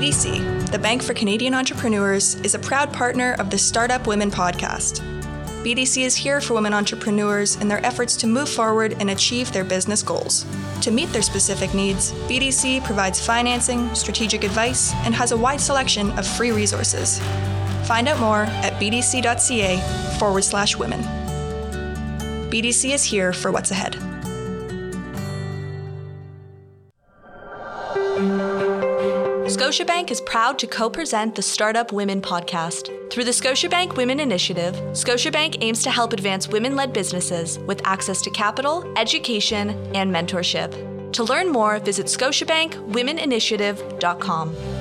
BDC, 0.00 0.70
the 0.70 0.78
Bank 0.78 1.02
for 1.02 1.12
Canadian 1.12 1.52
Entrepreneurs, 1.52 2.36
is 2.36 2.54
a 2.54 2.58
proud 2.58 2.90
partner 2.90 3.34
of 3.38 3.50
the 3.50 3.58
Startup 3.58 4.06
Women 4.06 4.30
podcast. 4.30 5.00
BDC 5.62 6.06
is 6.06 6.16
here 6.16 6.40
for 6.40 6.54
women 6.54 6.72
entrepreneurs 6.72 7.56
in 7.56 7.68
their 7.68 7.84
efforts 7.84 8.16
to 8.16 8.26
move 8.26 8.48
forward 8.48 8.96
and 8.98 9.10
achieve 9.10 9.52
their 9.52 9.62
business 9.62 10.02
goals. 10.02 10.46
To 10.80 10.90
meet 10.90 11.10
their 11.10 11.20
specific 11.20 11.74
needs, 11.74 12.12
BDC 12.30 12.82
provides 12.82 13.20
financing, 13.20 13.94
strategic 13.94 14.42
advice, 14.42 14.94
and 15.04 15.14
has 15.14 15.32
a 15.32 15.36
wide 15.36 15.60
selection 15.60 16.18
of 16.18 16.26
free 16.26 16.50
resources. 16.50 17.18
Find 17.86 18.08
out 18.08 18.20
more 18.20 18.44
at 18.64 18.80
bdc.ca 18.80 20.16
forward 20.18 20.44
slash 20.44 20.78
women. 20.78 21.02
BDC 22.50 22.94
is 22.94 23.04
here 23.04 23.34
for 23.34 23.52
what's 23.52 23.70
ahead. 23.70 23.98
Scotiabank 29.60 30.10
is 30.10 30.22
proud 30.22 30.58
to 30.58 30.66
co 30.66 30.88
present 30.88 31.34
the 31.34 31.42
Startup 31.42 31.92
Women 31.92 32.22
podcast. 32.22 33.10
Through 33.10 33.24
the 33.24 33.30
Scotiabank 33.30 33.94
Women 33.94 34.18
Initiative, 34.18 34.74
Scotiabank 34.92 35.58
aims 35.60 35.82
to 35.82 35.90
help 35.90 36.14
advance 36.14 36.48
women 36.48 36.76
led 36.76 36.94
businesses 36.94 37.58
with 37.58 37.86
access 37.86 38.22
to 38.22 38.30
capital, 38.30 38.90
education, 38.96 39.68
and 39.94 40.10
mentorship. 40.10 41.12
To 41.12 41.24
learn 41.24 41.52
more, 41.52 41.78
visit 41.78 42.06
ScotiabankWomenInitiative.com. 42.06 44.79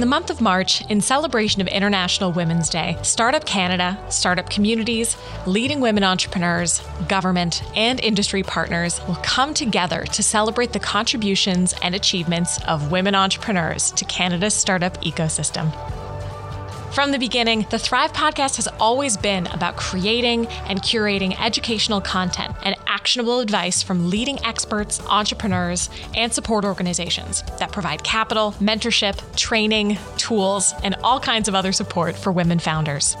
In 0.00 0.08
the 0.08 0.08
month 0.08 0.30
of 0.30 0.40
March, 0.40 0.80
in 0.88 1.02
celebration 1.02 1.60
of 1.60 1.68
International 1.68 2.32
Women's 2.32 2.70
Day, 2.70 2.96
Startup 3.02 3.44
Canada, 3.44 4.02
startup 4.08 4.48
communities, 4.48 5.14
leading 5.44 5.78
women 5.82 6.04
entrepreneurs, 6.04 6.82
government, 7.06 7.62
and 7.76 8.00
industry 8.00 8.42
partners 8.42 9.06
will 9.06 9.16
come 9.16 9.52
together 9.52 10.04
to 10.04 10.22
celebrate 10.22 10.72
the 10.72 10.80
contributions 10.80 11.74
and 11.82 11.94
achievements 11.94 12.64
of 12.64 12.90
women 12.90 13.14
entrepreneurs 13.14 13.90
to 13.90 14.06
Canada's 14.06 14.54
startup 14.54 14.98
ecosystem. 15.02 15.70
From 16.94 17.12
the 17.12 17.18
beginning, 17.18 17.66
the 17.70 17.78
Thrive 17.78 18.14
podcast 18.14 18.56
has 18.56 18.68
always 18.80 19.18
been 19.18 19.48
about 19.48 19.76
creating 19.76 20.46
and 20.66 20.80
curating 20.80 21.38
educational 21.38 22.00
content 22.00 22.56
and 22.64 22.74
actionable 23.00 23.40
advice 23.40 23.82
from 23.82 24.10
leading 24.10 24.38
experts, 24.44 25.00
entrepreneurs, 25.08 25.88
and 26.14 26.30
support 26.30 26.66
organizations 26.66 27.42
that 27.58 27.72
provide 27.72 28.04
capital, 28.04 28.52
mentorship, 28.60 29.16
training, 29.36 29.96
tools, 30.18 30.74
and 30.84 30.94
all 31.02 31.18
kinds 31.18 31.48
of 31.48 31.54
other 31.54 31.72
support 31.72 32.14
for 32.14 32.30
women 32.30 32.58
founders. 32.58 33.16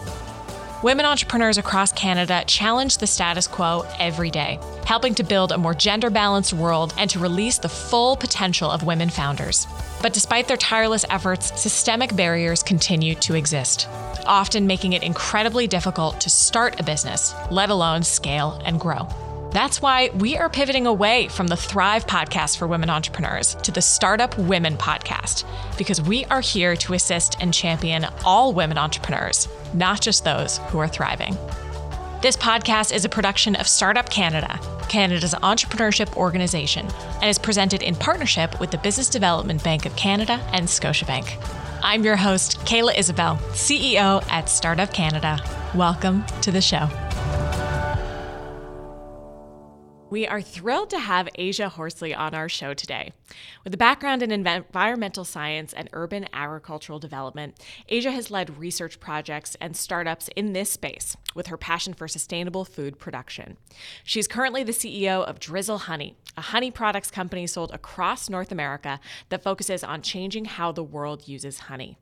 Women 0.82 1.06
entrepreneurs 1.06 1.56
across 1.56 1.92
Canada 1.92 2.44
challenge 2.46 2.98
the 2.98 3.06
status 3.06 3.46
quo 3.46 3.86
every 3.98 4.30
day, 4.30 4.58
helping 4.84 5.14
to 5.14 5.22
build 5.22 5.50
a 5.50 5.58
more 5.58 5.74
gender 5.74 6.10
balanced 6.10 6.52
world 6.52 6.92
and 6.98 7.08
to 7.10 7.18
release 7.18 7.58
the 7.58 7.68
full 7.68 8.16
potential 8.16 8.70
of 8.70 8.82
women 8.82 9.08
founders. 9.08 9.66
But 10.02 10.12
despite 10.12 10.46
their 10.46 10.58
tireless 10.58 11.06
efforts, 11.08 11.58
systemic 11.58 12.14
barriers 12.14 12.62
continue 12.62 13.14
to 13.16 13.34
exist, 13.34 13.88
often 14.26 14.66
making 14.66 14.92
it 14.92 15.02
incredibly 15.02 15.66
difficult 15.66 16.20
to 16.20 16.28
start 16.28 16.78
a 16.78 16.84
business, 16.84 17.34
let 17.50 17.70
alone 17.70 18.02
scale 18.02 18.60
and 18.66 18.78
grow. 18.78 19.08
That's 19.52 19.82
why 19.82 20.10
we 20.14 20.36
are 20.36 20.48
pivoting 20.48 20.86
away 20.86 21.26
from 21.26 21.48
the 21.48 21.56
Thrive 21.56 22.06
podcast 22.06 22.56
for 22.56 22.68
women 22.68 22.88
entrepreneurs 22.88 23.56
to 23.56 23.72
the 23.72 23.82
Startup 23.82 24.36
Women 24.38 24.76
podcast, 24.76 25.44
because 25.76 26.00
we 26.00 26.24
are 26.26 26.40
here 26.40 26.76
to 26.76 26.94
assist 26.94 27.36
and 27.40 27.52
champion 27.52 28.06
all 28.24 28.52
women 28.52 28.78
entrepreneurs, 28.78 29.48
not 29.74 30.00
just 30.00 30.22
those 30.22 30.58
who 30.68 30.78
are 30.78 30.86
thriving. 30.86 31.36
This 32.22 32.36
podcast 32.36 32.94
is 32.94 33.04
a 33.04 33.08
production 33.08 33.56
of 33.56 33.66
Startup 33.66 34.08
Canada, 34.08 34.60
Canada's 34.88 35.34
entrepreneurship 35.34 36.16
organization, 36.16 36.86
and 37.14 37.24
is 37.24 37.38
presented 37.38 37.82
in 37.82 37.96
partnership 37.96 38.60
with 38.60 38.70
the 38.70 38.78
Business 38.78 39.08
Development 39.08 39.62
Bank 39.64 39.84
of 39.84 39.96
Canada 39.96 40.34
and 40.52 40.68
Scotiabank. 40.68 41.44
I'm 41.82 42.04
your 42.04 42.16
host, 42.16 42.60
Kayla 42.60 42.96
Isabelle, 42.96 43.36
CEO 43.48 44.24
at 44.30 44.48
Startup 44.48 44.92
Canada. 44.92 45.42
Welcome 45.74 46.24
to 46.42 46.52
the 46.52 46.60
show. 46.60 46.88
We 50.10 50.26
are 50.26 50.42
thrilled 50.42 50.90
to 50.90 50.98
have 50.98 51.28
Asia 51.36 51.68
Horsley 51.68 52.12
on 52.12 52.34
our 52.34 52.48
show 52.48 52.74
today. 52.74 53.12
With 53.62 53.72
a 53.72 53.76
background 53.76 54.24
in 54.24 54.32
environmental 54.32 55.24
science 55.24 55.72
and 55.72 55.88
urban 55.92 56.26
agricultural 56.32 56.98
development, 56.98 57.64
Asia 57.88 58.10
has 58.10 58.28
led 58.28 58.58
research 58.58 58.98
projects 58.98 59.56
and 59.60 59.76
startups 59.76 60.28
in 60.34 60.52
this 60.52 60.68
space 60.68 61.16
with 61.36 61.46
her 61.46 61.56
passion 61.56 61.94
for 61.94 62.08
sustainable 62.08 62.64
food 62.64 62.98
production. 62.98 63.56
She's 64.02 64.26
currently 64.26 64.64
the 64.64 64.72
CEO 64.72 65.22
of 65.22 65.38
Drizzle 65.38 65.78
Honey, 65.78 66.16
a 66.36 66.40
honey 66.40 66.72
products 66.72 67.12
company 67.12 67.46
sold 67.46 67.70
across 67.70 68.28
North 68.28 68.50
America 68.50 68.98
that 69.28 69.44
focuses 69.44 69.84
on 69.84 70.02
changing 70.02 70.46
how 70.46 70.72
the 70.72 70.82
world 70.82 71.28
uses 71.28 71.60
honey. 71.60 71.98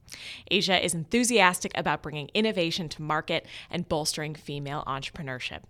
Asia 0.50 0.82
is 0.82 0.94
enthusiastic 0.94 1.72
about 1.76 2.02
bringing 2.02 2.30
innovation 2.32 2.88
to 2.88 3.02
market 3.02 3.44
and 3.70 3.86
bolstering 3.86 4.34
female 4.34 4.82
entrepreneurship. 4.86 5.60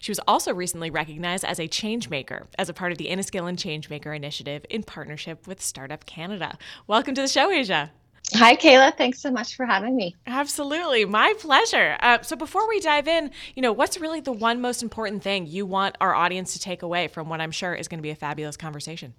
She 0.00 0.10
was 0.10 0.20
also 0.26 0.52
recently 0.52 0.90
recognized 0.90 1.44
as 1.44 1.58
a 1.58 1.68
changemaker 1.68 2.46
as 2.58 2.68
a 2.68 2.74
part 2.74 2.92
of 2.92 2.98
the 2.98 3.06
Inniskillin 3.06 3.56
Changemaker 3.56 4.14
Initiative 4.14 4.64
in 4.68 4.82
partnership 4.82 5.46
with 5.46 5.62
Startup 5.62 6.04
Canada. 6.06 6.58
Welcome 6.86 7.14
to 7.14 7.22
the 7.22 7.28
show, 7.28 7.50
Asia. 7.50 7.90
Hi, 8.34 8.56
Kayla. 8.56 8.96
Thanks 8.96 9.20
so 9.20 9.30
much 9.30 9.56
for 9.56 9.66
having 9.66 9.94
me. 9.94 10.16
Absolutely. 10.26 11.04
My 11.04 11.34
pleasure. 11.38 11.96
Uh, 12.00 12.22
so, 12.22 12.34
before 12.34 12.66
we 12.68 12.80
dive 12.80 13.06
in, 13.06 13.30
you 13.54 13.62
know, 13.62 13.72
what's 13.72 13.98
really 14.00 14.20
the 14.20 14.32
one 14.32 14.60
most 14.60 14.82
important 14.82 15.22
thing 15.22 15.46
you 15.46 15.66
want 15.66 15.96
our 16.00 16.14
audience 16.14 16.54
to 16.54 16.58
take 16.58 16.82
away 16.82 17.08
from 17.08 17.28
what 17.28 17.40
I'm 17.40 17.50
sure 17.50 17.74
is 17.74 17.88
going 17.88 17.98
to 17.98 18.02
be 18.02 18.10
a 18.10 18.14
fabulous 18.14 18.56
conversation? 18.56 19.12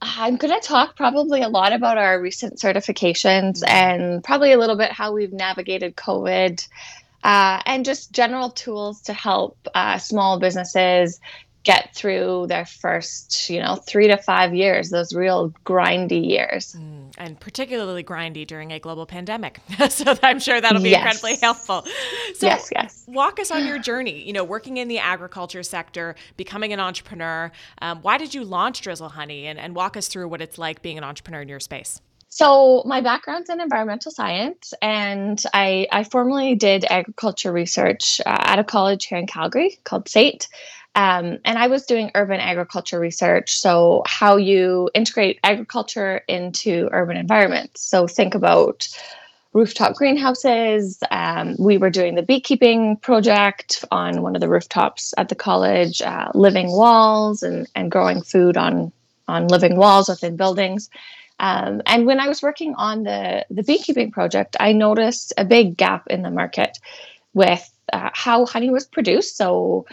I'm 0.00 0.36
going 0.36 0.58
to 0.58 0.66
talk 0.66 0.96
probably 0.96 1.42
a 1.42 1.48
lot 1.48 1.72
about 1.72 1.98
our 1.98 2.20
recent 2.20 2.58
certifications 2.58 3.66
and 3.66 4.22
probably 4.22 4.52
a 4.52 4.58
little 4.58 4.76
bit 4.76 4.92
how 4.92 5.12
we've 5.12 5.32
navigated 5.32 5.96
COVID 5.96 6.66
uh, 7.24 7.62
and 7.66 7.84
just 7.84 8.12
general 8.12 8.50
tools 8.50 9.02
to 9.02 9.12
help 9.12 9.56
uh, 9.74 9.98
small 9.98 10.38
businesses 10.38 11.20
get 11.64 11.94
through 11.94 12.46
their 12.46 12.64
first, 12.64 13.50
you 13.50 13.60
know, 13.60 13.74
three 13.74 14.08
to 14.08 14.16
five 14.16 14.54
years, 14.54 14.88
those 14.88 15.12
real 15.12 15.52
grindy 15.66 16.26
years. 16.26 16.74
Mm, 16.78 17.12
and 17.18 17.38
particularly 17.38 18.02
grindy 18.02 18.46
during 18.46 18.72
a 18.72 18.78
global 18.78 19.04
pandemic. 19.04 19.60
so 19.90 20.14
I'm 20.22 20.40
sure 20.40 20.60
that'll 20.60 20.82
be 20.82 20.88
yes. 20.88 21.00
incredibly 21.00 21.36
helpful. 21.36 21.84
So 22.36 22.46
yes, 22.46 22.70
yes. 22.74 23.04
Walk 23.06 23.38
us 23.38 23.50
on 23.50 23.66
your 23.66 23.78
journey, 23.78 24.22
you 24.22 24.32
know, 24.32 24.44
working 24.44 24.78
in 24.78 24.88
the 24.88 24.98
agriculture 24.98 25.62
sector, 25.62 26.14
becoming 26.38 26.72
an 26.72 26.80
entrepreneur. 26.80 27.52
Um, 27.82 28.00
why 28.00 28.16
did 28.16 28.32
you 28.32 28.44
launch 28.44 28.80
Drizzle 28.80 29.10
Honey? 29.10 29.46
And, 29.46 29.58
and 29.58 29.74
walk 29.74 29.96
us 29.96 30.08
through 30.08 30.28
what 30.28 30.40
it's 30.40 30.56
like 30.56 30.80
being 30.80 30.96
an 30.96 31.04
entrepreneur 31.04 31.42
in 31.42 31.48
your 31.48 31.60
space. 31.60 32.00
So 32.28 32.82
my 32.84 33.00
background's 33.00 33.48
in 33.48 33.60
environmental 33.60 34.12
science, 34.12 34.74
and 34.82 35.42
I, 35.54 35.88
I 35.90 36.04
formerly 36.04 36.54
did 36.54 36.84
agriculture 36.84 37.52
research 37.52 38.20
uh, 38.26 38.36
at 38.38 38.58
a 38.58 38.64
college 38.64 39.06
here 39.06 39.18
in 39.18 39.26
Calgary 39.26 39.78
called 39.84 40.08
SAIT. 40.08 40.48
Um, 40.94 41.38
and 41.44 41.58
I 41.58 41.68
was 41.68 41.86
doing 41.86 42.10
urban 42.14 42.40
agriculture 42.40 42.98
research, 43.00 43.58
so 43.58 44.02
how 44.06 44.36
you 44.36 44.90
integrate 44.94 45.38
agriculture 45.42 46.22
into 46.28 46.88
urban 46.92 47.16
environments. 47.16 47.82
So 47.82 48.06
think 48.06 48.34
about 48.34 48.88
rooftop 49.52 49.94
greenhouses. 49.94 51.02
Um, 51.10 51.56
we 51.58 51.78
were 51.78 51.90
doing 51.90 52.14
the 52.14 52.22
beekeeping 52.22 52.96
project 52.96 53.84
on 53.90 54.22
one 54.22 54.34
of 54.34 54.40
the 54.40 54.48
rooftops 54.48 55.14
at 55.16 55.28
the 55.28 55.34
college, 55.34 56.02
uh, 56.02 56.30
living 56.34 56.70
walls 56.70 57.42
and, 57.42 57.66
and 57.74 57.90
growing 57.90 58.22
food 58.22 58.56
on 58.56 58.92
on 59.28 59.46
living 59.48 59.76
walls 59.76 60.08
within 60.08 60.36
buildings. 60.36 60.88
Um, 61.40 61.82
and 61.86 62.06
when 62.06 62.20
I 62.20 62.28
was 62.28 62.42
working 62.42 62.74
on 62.74 63.04
the, 63.04 63.46
the 63.50 63.62
beekeeping 63.62 64.10
project, 64.10 64.56
I 64.58 64.72
noticed 64.72 65.32
a 65.38 65.44
big 65.44 65.76
gap 65.76 66.06
in 66.08 66.22
the 66.22 66.30
market 66.30 66.78
with 67.34 67.70
uh, 67.92 68.10
how 68.12 68.46
honey 68.46 68.70
was 68.70 68.86
produced. 68.86 69.36
So, 69.36 69.86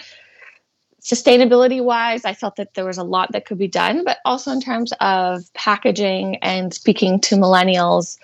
sustainability 1.01 1.83
wise, 1.83 2.25
I 2.25 2.33
felt 2.33 2.55
that 2.55 2.73
there 2.73 2.85
was 2.85 2.97
a 2.97 3.03
lot 3.03 3.31
that 3.33 3.45
could 3.45 3.59
be 3.59 3.67
done, 3.67 4.03
but 4.03 4.17
also 4.25 4.51
in 4.51 4.59
terms 4.59 4.91
of 5.01 5.43
packaging 5.53 6.37
and 6.37 6.73
speaking 6.73 7.19
to 7.21 7.35
millennials 7.35 8.17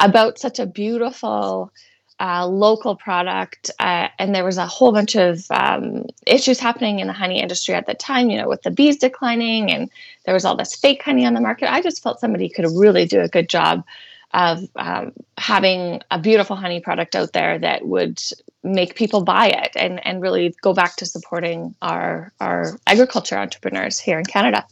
about 0.00 0.38
such 0.40 0.58
a 0.58 0.66
beautiful 0.66 1.72
uh, 2.20 2.46
local 2.46 2.94
product. 2.94 3.70
Uh, 3.78 4.08
and 4.18 4.34
there 4.34 4.44
was 4.44 4.58
a 4.58 4.66
whole 4.66 4.92
bunch 4.92 5.16
of 5.16 5.44
um, 5.50 6.04
issues 6.26 6.60
happening 6.60 7.00
in 7.00 7.06
the 7.06 7.12
honey 7.12 7.40
industry 7.40 7.74
at 7.74 7.86
the 7.86 7.94
time, 7.94 8.30
you 8.30 8.36
know, 8.36 8.48
with 8.48 8.62
the 8.62 8.70
bees 8.70 8.96
declining 8.96 9.70
and 9.70 9.90
there 10.24 10.34
was 10.34 10.44
all 10.44 10.56
this 10.56 10.74
fake 10.74 11.02
honey 11.02 11.26
on 11.26 11.34
the 11.34 11.40
market. 11.40 11.72
I 11.72 11.80
just 11.80 12.02
felt 12.02 12.20
somebody 12.20 12.48
could 12.48 12.66
really 12.66 13.06
do 13.06 13.20
a 13.20 13.28
good 13.28 13.48
job 13.48 13.84
of 14.32 14.68
um, 14.76 15.12
having 15.38 16.02
a 16.10 16.18
beautiful 16.18 16.56
honey 16.56 16.80
product 16.80 17.14
out 17.14 17.32
there 17.32 17.58
that 17.58 17.86
would 17.86 18.20
make 18.64 18.96
people 18.96 19.22
buy 19.22 19.48
it 19.48 19.70
and, 19.76 20.04
and 20.04 20.20
really 20.20 20.54
go 20.60 20.72
back 20.74 20.96
to 20.96 21.06
supporting 21.06 21.74
our, 21.82 22.32
our 22.40 22.76
agriculture 22.86 23.36
entrepreneurs 23.36 23.98
here 23.98 24.18
in 24.18 24.24
Canada. 24.24 24.66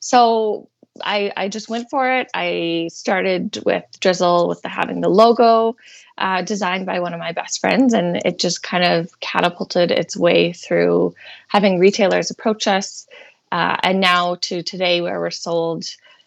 So 0.00 0.68
I, 1.02 1.32
I 1.36 1.48
just 1.48 1.68
went 1.68 1.90
for 1.90 2.10
it. 2.10 2.28
I 2.34 2.88
started 2.92 3.60
with 3.66 3.84
Drizzle 4.00 4.48
with 4.48 4.62
the 4.62 4.68
having 4.68 5.00
the 5.00 5.08
logo 5.08 5.76
uh, 6.18 6.42
designed 6.42 6.86
by 6.86 7.00
one 7.00 7.12
of 7.12 7.20
my 7.20 7.32
best 7.32 7.60
friends, 7.60 7.92
and 7.92 8.16
it 8.24 8.38
just 8.38 8.62
kind 8.62 8.84
of 8.84 9.18
catapulted 9.20 9.90
its 9.90 10.16
way 10.16 10.52
through 10.52 11.14
having 11.48 11.78
retailers 11.78 12.30
approach 12.30 12.66
us, 12.66 13.06
uh, 13.52 13.76
and 13.82 14.00
now 14.00 14.36
to 14.36 14.62
today 14.62 15.00
where 15.00 15.20
we're 15.20 15.30
sold 15.30 15.84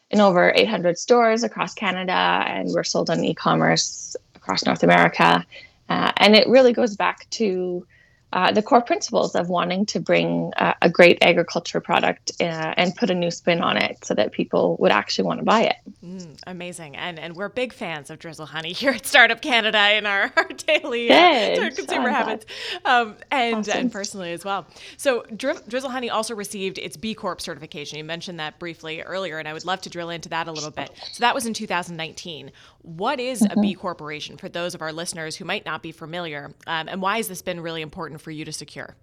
in 0.09 0.19
over 0.19 0.53
800 0.55 0.97
stores 0.97 1.43
across 1.43 1.73
Canada, 1.73 2.13
and 2.13 2.69
we're 2.73 2.83
sold 2.83 3.09
on 3.09 3.23
e-commerce 3.23 4.15
across 4.35 4.65
North 4.65 4.83
America, 4.83 5.45
uh, 5.89 6.11
and 6.17 6.35
it 6.35 6.47
really 6.47 6.73
goes 6.73 6.95
back 6.95 7.29
to 7.31 7.85
uh, 8.33 8.51
the 8.51 8.61
core 8.61 8.81
principles 8.81 9.35
of 9.35 9.47
wanting 9.47 9.85
to 9.85 9.99
bring 9.99 10.51
uh, 10.57 10.73
a 10.81 10.89
great 10.89 11.17
agriculture 11.21 11.79
product 11.79 12.31
uh, 12.41 12.73
and 12.75 12.93
put 12.95 13.09
a 13.09 13.15
new 13.15 13.31
spin 13.31 13.61
on 13.61 13.77
it 13.77 14.03
so 14.03 14.13
that 14.13 14.33
people 14.33 14.75
would 14.79 14.91
actually 14.91 15.25
want 15.25 15.39
to 15.39 15.45
buy 15.45 15.61
it. 15.61 15.77
Mm, 16.03 16.37
amazing. 16.45 16.97
And 16.97 17.19
and 17.19 17.35
we're 17.37 17.47
big 17.47 17.71
fans 17.71 18.09
of 18.09 18.19
Drizzle 18.19 18.45
Honey 18.45 18.73
here 18.73 18.91
at 18.91 19.05
Startup 19.05 19.41
Canada 19.41 19.95
in 19.95 20.05
our, 20.05 20.31
our 20.37 20.49
daily 20.49 21.09
uh, 21.09 21.71
consumer 21.71 22.09
habits 22.09 22.45
um, 22.83 23.15
and, 23.31 23.55
awesome. 23.55 23.77
and 23.77 23.91
personally 23.91 24.33
as 24.33 24.43
well. 24.43 24.67
So 24.97 25.23
Dri- 25.35 25.55
Drizzle 25.67 25.89
Honey 25.89 26.09
also 26.09 26.35
received 26.35 26.77
its 26.79 26.97
B 26.97 27.13
Corp 27.13 27.39
certification. 27.39 27.97
You 27.97 28.03
mentioned 28.03 28.41
that 28.41 28.59
briefly 28.59 29.01
earlier, 29.01 29.39
and 29.39 29.47
I 29.47 29.53
would 29.53 29.65
love 29.65 29.81
to 29.81 29.89
drill 29.89 30.09
into 30.09 30.27
that 30.29 30.47
a 30.47 30.51
little 30.51 30.71
bit. 30.71 30.91
So 31.13 31.21
that 31.21 31.33
was 31.33 31.45
in 31.45 31.53
2019. 31.53 32.51
What 32.81 33.19
is 33.19 33.41
mm-hmm. 33.41 33.57
a 33.57 33.61
B 33.61 33.73
Corporation 33.73 34.35
for 34.35 34.49
those 34.49 34.75
of 34.75 34.81
our 34.81 34.91
listeners 34.91 35.37
who 35.37 35.45
might 35.45 35.65
not 35.65 35.81
be 35.81 35.93
familiar? 35.93 36.53
Um, 36.67 36.89
and 36.89 37.01
why 37.01 37.17
has 37.17 37.29
this 37.29 37.41
been 37.41 37.61
really 37.61 37.81
important? 37.81 38.16
Important 38.17 38.23
for 38.23 38.31
you 38.31 38.45
to 38.45 38.51
secure? 38.51 38.95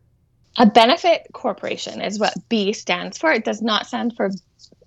A 0.57 0.67
benefit 0.67 1.27
corporation 1.33 2.01
is 2.01 2.19
what 2.19 2.35
B 2.49 2.73
stands 2.73 3.19
for. 3.19 3.33
It 3.33 3.45
does 3.45 3.61
not 3.61 3.87
stand 3.87 4.17
for 4.17 4.31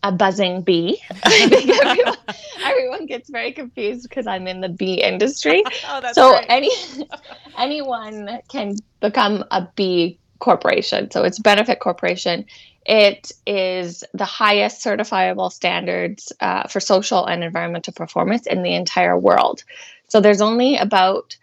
a 0.04 0.12
buzzing 0.12 0.62
bee. 0.62 1.02
I 1.24 1.50
think 1.50 1.70
everyone, 1.70 2.18
everyone, 2.64 3.06
gets 3.06 3.30
very 3.30 3.52
confused 3.52 4.08
because 4.08 4.28
I'm 4.28 4.48
in 4.48 4.62
the 4.62 4.70
bee 4.70 5.02
industry. 5.02 5.64
oh, 5.88 6.12
so 6.14 6.32
great. 6.32 6.46
any 6.50 6.72
anyone 7.58 8.40
can 8.48 8.76
become 9.02 9.44
a 9.52 9.68
B 9.76 10.20
corporation. 10.40 11.12
So 11.12 11.24
it's 11.24 11.40
benefit 11.40 11.80
corporation. 11.80 12.46
It 12.86 13.34
is 13.46 14.06
the 14.14 14.26
highest 14.26 14.86
certifiable 14.86 15.52
standards 15.52 16.32
uh, 16.40 16.68
for 16.68 16.80
social 16.80 17.26
and 17.26 17.44
environmental 17.44 17.94
performance 17.94 18.48
in 18.48 18.62
the 18.62 18.74
entire 18.74 19.18
world. 19.18 19.64
So 20.08 20.22
there's 20.22 20.42
only 20.42 20.78
about 20.78 21.36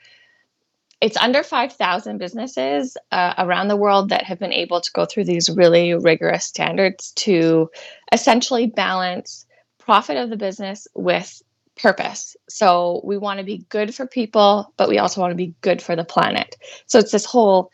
it's 1.04 1.18
under 1.18 1.42
5,000 1.42 2.16
businesses 2.16 2.96
uh, 3.12 3.34
around 3.36 3.68
the 3.68 3.76
world 3.76 4.08
that 4.08 4.24
have 4.24 4.38
been 4.38 4.54
able 4.54 4.80
to 4.80 4.90
go 4.92 5.04
through 5.04 5.24
these 5.24 5.50
really 5.50 5.92
rigorous 5.92 6.46
standards 6.46 7.12
to 7.16 7.70
essentially 8.10 8.68
balance 8.68 9.44
profit 9.78 10.16
of 10.16 10.30
the 10.30 10.38
business 10.38 10.88
with 10.94 11.42
purpose. 11.76 12.38
So 12.48 13.02
we 13.04 13.18
want 13.18 13.38
to 13.38 13.44
be 13.44 13.66
good 13.68 13.94
for 13.94 14.06
people, 14.06 14.72
but 14.78 14.88
we 14.88 14.96
also 14.96 15.20
want 15.20 15.32
to 15.32 15.36
be 15.36 15.54
good 15.60 15.82
for 15.82 15.94
the 15.94 16.06
planet. 16.06 16.56
So 16.86 16.98
it's 17.00 17.12
this 17.12 17.26
whole 17.26 17.70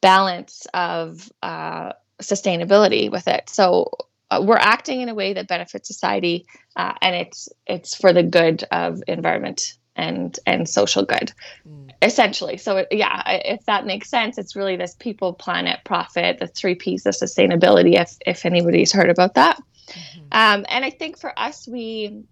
balance 0.00 0.66
of 0.72 1.30
uh, 1.42 1.92
sustainability 2.22 3.10
with 3.10 3.28
it. 3.28 3.50
So 3.50 3.90
uh, 4.30 4.42
we're 4.42 4.56
acting 4.56 5.02
in 5.02 5.10
a 5.10 5.14
way 5.14 5.34
that 5.34 5.48
benefits 5.48 5.86
society, 5.86 6.46
uh, 6.76 6.94
and 7.02 7.14
it's 7.14 7.50
it's 7.66 7.94
for 7.94 8.14
the 8.14 8.22
good 8.22 8.64
of 8.70 9.02
environment 9.06 9.74
and 10.00 10.38
and 10.46 10.68
social 10.68 11.04
good 11.04 11.32
mm. 11.68 11.90
essentially 12.02 12.56
so 12.56 12.86
yeah 12.90 13.22
if 13.44 13.64
that 13.66 13.86
makes 13.86 14.08
sense 14.08 14.38
it's 14.38 14.56
really 14.56 14.76
this 14.76 14.94
people 14.98 15.32
planet 15.32 15.80
profit 15.84 16.38
the 16.38 16.46
three 16.46 16.74
p's 16.74 17.04
of 17.06 17.14
sustainability 17.14 18.00
if 18.00 18.16
if 18.26 18.46
anybody's 18.46 18.92
heard 18.92 19.10
about 19.10 19.34
that 19.34 19.60
mm-hmm. 19.88 20.20
um, 20.32 20.64
and 20.68 20.84
i 20.84 20.90
think 20.90 21.18
for 21.18 21.38
us 21.38 21.68
we 21.68 22.22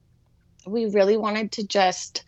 we 0.67 0.87
really 0.87 1.17
wanted 1.17 1.53
to 1.53 1.67
just 1.67 2.25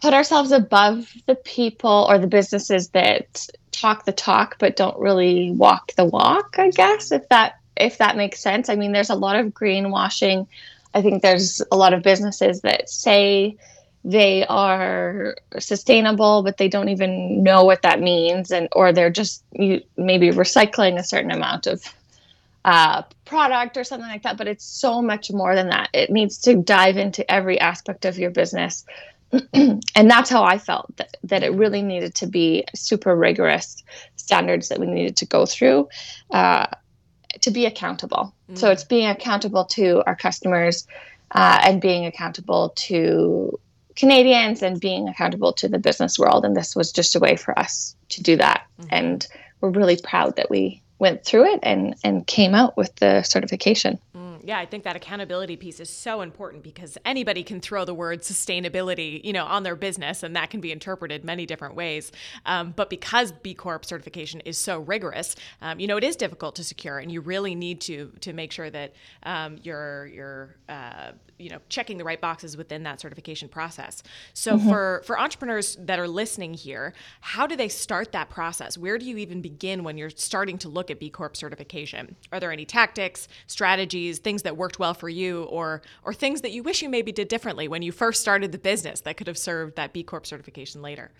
put 0.00 0.14
ourselves 0.14 0.52
above 0.52 1.12
the 1.26 1.34
people 1.34 2.06
or 2.08 2.18
the 2.18 2.26
businesses 2.26 2.90
that 2.90 3.46
talk 3.72 4.04
the 4.04 4.12
talk 4.12 4.56
but 4.58 4.76
don't 4.76 4.98
really 4.98 5.50
walk 5.52 5.92
the 5.96 6.04
walk 6.04 6.56
i 6.58 6.70
guess 6.70 7.12
if 7.12 7.28
that 7.28 7.54
if 7.76 7.98
that 7.98 8.16
makes 8.16 8.40
sense 8.40 8.68
i 8.68 8.76
mean 8.76 8.92
there's 8.92 9.10
a 9.10 9.14
lot 9.14 9.36
of 9.36 9.46
greenwashing 9.46 10.46
i 10.94 11.00
think 11.00 11.22
there's 11.22 11.62
a 11.72 11.76
lot 11.76 11.92
of 11.92 12.02
businesses 12.02 12.60
that 12.60 12.88
say 12.88 13.56
they 14.04 14.46
are 14.46 15.36
sustainable 15.58 16.42
but 16.42 16.56
they 16.56 16.68
don't 16.68 16.88
even 16.88 17.42
know 17.42 17.64
what 17.64 17.82
that 17.82 18.00
means. 18.00 18.50
And 18.50 18.68
or 18.72 18.92
they're 18.92 19.10
just 19.10 19.44
you, 19.52 19.82
maybe 19.96 20.30
recycling 20.30 20.98
a 20.98 21.04
certain 21.04 21.30
amount 21.30 21.66
of 21.66 21.82
uh, 22.64 23.02
product 23.24 23.76
or 23.76 23.84
something 23.84 24.08
like 24.08 24.22
that. 24.22 24.36
But 24.36 24.48
it's 24.48 24.64
so 24.64 25.02
much 25.02 25.30
more 25.30 25.54
than 25.54 25.68
that. 25.68 25.90
It 25.92 26.10
needs 26.10 26.38
to 26.38 26.54
dive 26.54 26.96
into 26.96 27.28
every 27.30 27.60
aspect 27.60 28.04
of 28.04 28.18
your 28.18 28.30
business. 28.30 28.84
And 29.52 30.10
that's 30.10 30.30
how 30.30 30.42
i 30.42 30.56
felt 30.56 30.96
that, 30.96 31.16
that 31.24 31.42
it 31.42 31.52
really 31.52 31.82
needed 31.82 32.14
to 32.16 32.26
be 32.26 32.64
super 32.74 33.14
rigorous 33.14 33.82
standards 34.16 34.68
that 34.68 34.78
we 34.78 34.86
needed 34.86 35.16
to 35.18 35.26
go 35.26 35.44
through 35.44 35.88
uh, 36.30 36.66
to 37.42 37.50
be 37.50 37.66
accountable. 37.66 38.32
Mm. 38.50 38.56
so 38.56 38.70
it's 38.70 38.84
being 38.84 39.06
accountable 39.06 39.66
to 39.66 40.02
our 40.06 40.16
customers 40.16 40.86
uh, 41.32 41.60
and 41.62 41.80
being 41.80 42.06
accountable 42.06 42.72
to 42.76 43.58
Canadians 43.98 44.62
and 44.62 44.80
being 44.80 45.08
accountable 45.08 45.52
to 45.54 45.68
the 45.68 45.78
business 45.78 46.18
world. 46.18 46.44
And 46.44 46.56
this 46.56 46.76
was 46.76 46.92
just 46.92 47.16
a 47.16 47.20
way 47.20 47.36
for 47.36 47.58
us 47.58 47.96
to 48.10 48.22
do 48.22 48.36
that. 48.36 48.64
Mm-hmm. 48.80 48.88
And 48.92 49.26
we're 49.60 49.70
really 49.70 49.98
proud 50.00 50.36
that 50.36 50.48
we 50.48 50.82
went 51.00 51.24
through 51.24 51.52
it 51.52 51.60
and, 51.64 51.96
and 52.04 52.26
came 52.26 52.54
out 52.54 52.76
with 52.76 52.94
the 52.96 53.22
certification. 53.22 53.98
Mm 54.16 54.27
yeah, 54.48 54.58
I 54.58 54.64
think 54.64 54.84
that 54.84 54.96
accountability 54.96 55.56
piece 55.56 55.78
is 55.78 55.90
so 55.90 56.22
important 56.22 56.62
because 56.62 56.96
anybody 57.04 57.42
can 57.42 57.60
throw 57.60 57.84
the 57.84 57.92
word 57.92 58.22
sustainability, 58.22 59.22
you 59.22 59.34
know, 59.34 59.44
on 59.44 59.62
their 59.62 59.76
business, 59.76 60.22
and 60.22 60.34
that 60.36 60.48
can 60.48 60.62
be 60.62 60.72
interpreted 60.72 61.22
many 61.22 61.44
different 61.44 61.74
ways. 61.74 62.10
Um, 62.46 62.72
but 62.74 62.88
because 62.88 63.30
B 63.30 63.52
Corp 63.52 63.84
certification 63.84 64.40
is 64.46 64.56
so 64.56 64.78
rigorous, 64.78 65.36
um, 65.60 65.78
you 65.78 65.86
know, 65.86 65.98
it 65.98 66.04
is 66.04 66.16
difficult 66.16 66.56
to 66.56 66.64
secure, 66.64 66.98
and 66.98 67.12
you 67.12 67.20
really 67.20 67.54
need 67.54 67.82
to 67.82 68.10
to 68.22 68.32
make 68.32 68.50
sure 68.50 68.70
that 68.70 68.94
um, 69.24 69.58
you're 69.62 70.06
you're 70.06 70.56
uh, 70.70 71.12
you 71.38 71.50
know 71.50 71.58
checking 71.68 71.98
the 71.98 72.04
right 72.04 72.20
boxes 72.20 72.56
within 72.56 72.82
that 72.84 73.00
certification 73.00 73.48
process. 73.48 74.02
So 74.34 74.56
mm-hmm. 74.56 74.68
for 74.68 75.02
for 75.04 75.18
entrepreneurs 75.18 75.76
that 75.80 75.98
are 75.98 76.08
listening 76.08 76.54
here, 76.54 76.94
how 77.20 77.46
do 77.46 77.54
they 77.54 77.68
start 77.68 78.12
that 78.12 78.30
process? 78.30 78.76
Where 78.78 78.98
do 78.98 79.04
you 79.04 79.18
even 79.18 79.40
begin 79.40 79.84
when 79.84 79.98
you're 79.98 80.10
starting 80.10 80.58
to 80.58 80.68
look 80.68 80.90
at 80.90 80.98
B 80.98 81.10
Corp 81.10 81.36
certification? 81.36 82.16
Are 82.32 82.40
there 82.40 82.50
any 82.50 82.64
tactics, 82.64 83.28
strategies, 83.46 84.18
things 84.18 84.37
that 84.42 84.56
worked 84.56 84.78
well 84.78 84.94
for 84.94 85.08
you 85.08 85.44
or 85.44 85.82
or 86.04 86.14
things 86.14 86.40
that 86.42 86.52
you 86.52 86.62
wish 86.62 86.82
you 86.82 86.88
maybe 86.88 87.12
did 87.12 87.28
differently 87.28 87.68
when 87.68 87.82
you 87.82 87.92
first 87.92 88.20
started 88.20 88.52
the 88.52 88.58
business 88.58 89.00
that 89.02 89.16
could 89.16 89.26
have 89.26 89.38
served 89.38 89.76
that 89.76 89.92
B 89.92 90.02
Corp 90.02 90.26
certification 90.26 90.82
later? 90.82 91.10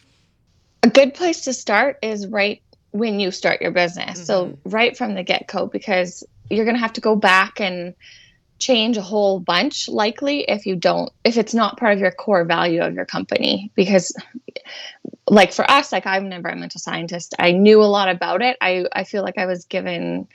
A 0.82 0.90
good 0.90 1.14
place 1.14 1.42
to 1.42 1.52
start 1.52 1.98
is 2.02 2.26
right 2.26 2.62
when 2.92 3.20
you 3.20 3.30
start 3.30 3.60
your 3.60 3.70
business. 3.70 4.18
Mm-hmm. 4.18 4.24
So 4.24 4.58
right 4.64 4.96
from 4.96 5.14
the 5.14 5.22
get-go 5.22 5.66
because 5.66 6.24
you're 6.50 6.64
going 6.64 6.76
to 6.76 6.80
have 6.80 6.94
to 6.94 7.00
go 7.00 7.16
back 7.16 7.60
and 7.60 7.94
change 8.58 8.96
a 8.96 9.02
whole 9.02 9.38
bunch 9.38 9.88
likely 9.88 10.40
if 10.40 10.66
you 10.66 10.74
don't 10.74 11.12
if 11.24 11.36
it's 11.36 11.54
not 11.54 11.78
part 11.78 11.92
of 11.92 12.00
your 12.00 12.10
core 12.10 12.44
value 12.44 12.82
of 12.82 12.92
your 12.92 13.04
company 13.04 13.70
because 13.76 14.12
like 15.28 15.52
for 15.52 15.68
us 15.70 15.92
like 15.92 16.06
i'm 16.06 16.26
an 16.26 16.32
environmental 16.32 16.80
scientist 16.80 17.36
i 17.38 17.52
knew 17.52 17.80
a 17.80 17.86
lot 17.86 18.08
about 18.08 18.42
it 18.42 18.56
i 18.60 18.84
i 18.92 19.04
feel 19.04 19.22
like 19.22 19.38
i 19.38 19.46
was 19.46 19.64
given 19.66 20.26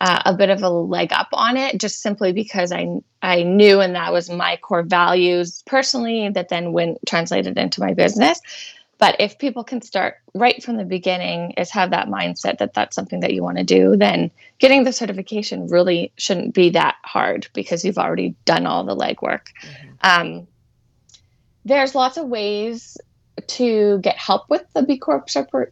uh, 0.00 0.22
a 0.24 0.34
bit 0.34 0.48
of 0.50 0.62
a 0.62 0.70
leg 0.70 1.12
up 1.12 1.28
on 1.32 1.56
it 1.56 1.78
just 1.78 2.00
simply 2.00 2.32
because 2.32 2.72
I 2.72 2.88
I 3.22 3.42
knew 3.42 3.80
and 3.80 3.94
that 3.94 4.12
was 4.12 4.30
my 4.30 4.56
core 4.56 4.82
values 4.82 5.62
personally 5.66 6.30
that 6.30 6.48
then 6.48 6.72
went 6.72 6.98
translated 7.06 7.58
into 7.58 7.80
my 7.80 7.92
business. 7.92 8.40
But 8.98 9.16
if 9.18 9.38
people 9.38 9.64
can 9.64 9.80
start 9.80 10.16
right 10.34 10.62
from 10.62 10.76
the 10.76 10.84
beginning 10.84 11.52
is 11.52 11.70
have 11.70 11.90
that 11.90 12.08
mindset 12.08 12.58
that 12.58 12.74
that's 12.74 12.94
something 12.94 13.20
that 13.20 13.32
you 13.32 13.42
want 13.42 13.56
to 13.56 13.64
do, 13.64 13.96
then 13.96 14.30
getting 14.58 14.84
the 14.84 14.92
certification 14.92 15.68
really 15.68 16.12
shouldn't 16.16 16.54
be 16.54 16.70
that 16.70 16.96
hard 17.02 17.48
because 17.54 17.82
you've 17.82 17.98
already 17.98 18.34
done 18.44 18.66
all 18.66 18.84
the 18.84 18.94
legwork. 18.94 19.48
Mm-hmm. 19.62 19.88
Um, 20.02 20.46
there's 21.64 21.94
lots 21.94 22.18
of 22.18 22.26
ways 22.26 22.98
to 23.46 23.98
get 24.00 24.16
help 24.16 24.48
with 24.50 24.64
the 24.74 24.82
B 24.82 24.98
Corp 24.98 25.28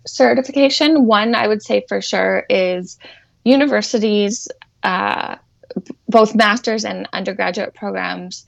certification. 0.07 1.07
One 1.07 1.35
I 1.35 1.49
would 1.49 1.63
say 1.63 1.85
for 1.87 2.01
sure 2.01 2.45
is 2.49 2.99
universities, 3.45 4.49
uh, 4.83 5.37
both 6.09 6.35
master's 6.35 6.85
and 6.85 7.09
undergraduate 7.13 7.75
programs, 7.75 8.45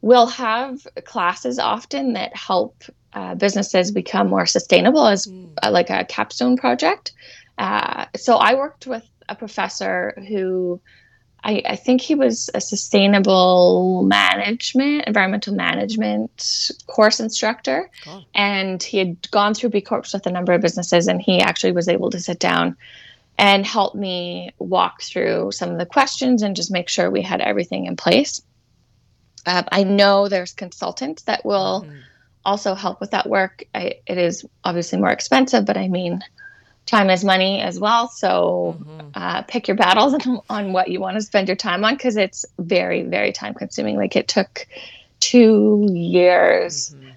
will 0.00 0.26
have 0.26 0.86
classes 1.04 1.58
often 1.58 2.12
that 2.12 2.36
help 2.36 2.82
uh, 3.14 3.34
businesses 3.34 3.90
become 3.90 4.28
more 4.28 4.46
sustainable 4.46 5.06
as 5.06 5.26
mm. 5.26 5.50
uh, 5.62 5.70
like 5.70 5.88
a 5.88 6.04
capstone 6.04 6.56
project. 6.56 7.12
Uh, 7.58 8.06
so 8.16 8.36
I 8.36 8.54
worked 8.54 8.86
with 8.86 9.08
a 9.28 9.34
professor 9.34 10.14
who 10.28 10.80
I, 11.44 11.62
I, 11.66 11.76
think 11.76 12.00
he 12.00 12.14
was 12.14 12.50
a 12.54 12.60
sustainable 12.60 14.02
management, 14.04 15.04
environmental 15.06 15.54
management 15.54 16.70
course 16.86 17.20
instructor. 17.20 17.90
And 18.34 18.82
he 18.82 18.98
had 18.98 19.30
gone 19.30 19.54
through 19.54 19.70
B 19.70 19.80
Corps 19.80 20.12
with 20.12 20.26
a 20.26 20.32
number 20.32 20.52
of 20.52 20.62
businesses, 20.62 21.06
and 21.06 21.20
he 21.20 21.40
actually 21.40 21.72
was 21.72 21.88
able 21.88 22.10
to 22.10 22.18
sit 22.18 22.38
down 22.38 22.76
and 23.38 23.66
help 23.66 23.94
me 23.94 24.50
walk 24.58 25.02
through 25.02 25.50
some 25.52 25.70
of 25.70 25.78
the 25.78 25.86
questions 25.86 26.42
and 26.42 26.56
just 26.56 26.70
make 26.70 26.88
sure 26.88 27.10
we 27.10 27.22
had 27.22 27.40
everything 27.40 27.86
in 27.86 27.96
place. 27.96 28.42
Uh, 29.46 29.62
I 29.70 29.84
know 29.84 30.28
there's 30.28 30.52
consultants 30.52 31.24
that 31.24 31.44
will 31.44 31.82
mm-hmm. 31.82 31.98
also 32.44 32.74
help 32.74 33.00
with 33.00 33.10
that 33.10 33.28
work. 33.28 33.64
I, 33.74 33.94
it 34.06 34.18
is 34.18 34.44
obviously 34.62 34.98
more 34.98 35.10
expensive, 35.10 35.66
but 35.66 35.76
I 35.76 35.88
mean, 35.88 36.22
time 36.86 37.10
is 37.10 37.24
money 37.24 37.60
as 37.60 37.78
well. 37.78 38.08
So 38.08 38.76
mm-hmm. 38.78 39.08
uh, 39.14 39.42
pick 39.42 39.68
your 39.68 39.76
battles 39.76 40.14
on, 40.14 40.40
on 40.48 40.72
what 40.72 40.88
you 40.88 41.00
want 41.00 41.16
to 41.16 41.22
spend 41.22 41.48
your 41.48 41.56
time 41.56 41.84
on 41.84 41.94
because 41.94 42.16
it's 42.16 42.44
very, 42.58 43.02
very 43.02 43.32
time 43.32 43.54
consuming. 43.54 43.96
Like 43.96 44.16
it 44.16 44.28
took 44.28 44.66
two 45.20 45.88
years 45.90 46.94
mm-hmm. 46.94 47.10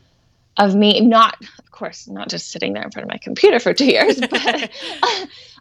of 0.57 0.75
me, 0.75 1.01
not, 1.01 1.37
course, 1.77 2.07
not 2.07 2.29
just 2.29 2.51
sitting 2.51 2.73
there 2.73 2.83
in 2.83 2.91
front 2.91 3.03
of 3.03 3.11
my 3.11 3.17
computer 3.17 3.59
for 3.59 3.73
two 3.73 3.85
years, 3.97 4.19
but 4.19 4.69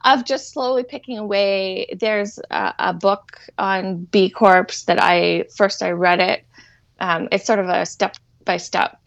of 0.05 0.25
just 0.25 0.53
slowly 0.53 0.85
picking 0.85 1.19
away. 1.19 1.87
There's 1.99 2.39
a, 2.51 2.75
a, 2.79 2.93
book 2.95 3.39
on 3.59 4.05
B 4.05 4.31
Corps 4.31 4.85
that 4.87 4.99
I 5.01 5.45
first 5.55 5.83
I 5.83 5.91
read 5.91 6.21
it. 6.21 6.45
Um, 7.01 7.29
it's 7.31 7.47
sort 7.47 7.59
of 7.59 7.69
a 7.69 7.85
step 7.85 8.17
by 8.45 8.57
step 8.57 8.99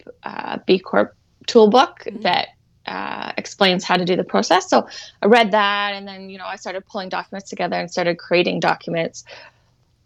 B 0.66 0.78
Corp 0.78 1.16
toolbook 1.46 2.04
mm-hmm. 2.04 2.22
that 2.22 2.48
uh, 2.86 3.32
explains 3.36 3.84
how 3.84 3.96
to 3.96 4.04
do 4.04 4.16
the 4.16 4.24
process. 4.24 4.68
So 4.68 4.88
I 5.22 5.26
read 5.26 5.50
that, 5.50 5.94
and 5.94 6.06
then 6.06 6.30
you 6.30 6.38
know 6.38 6.46
I 6.46 6.56
started 6.56 6.86
pulling 6.86 7.08
documents 7.08 7.50
together 7.50 7.76
and 7.76 7.90
started 7.90 8.18
creating 8.18 8.60
documents 8.60 9.24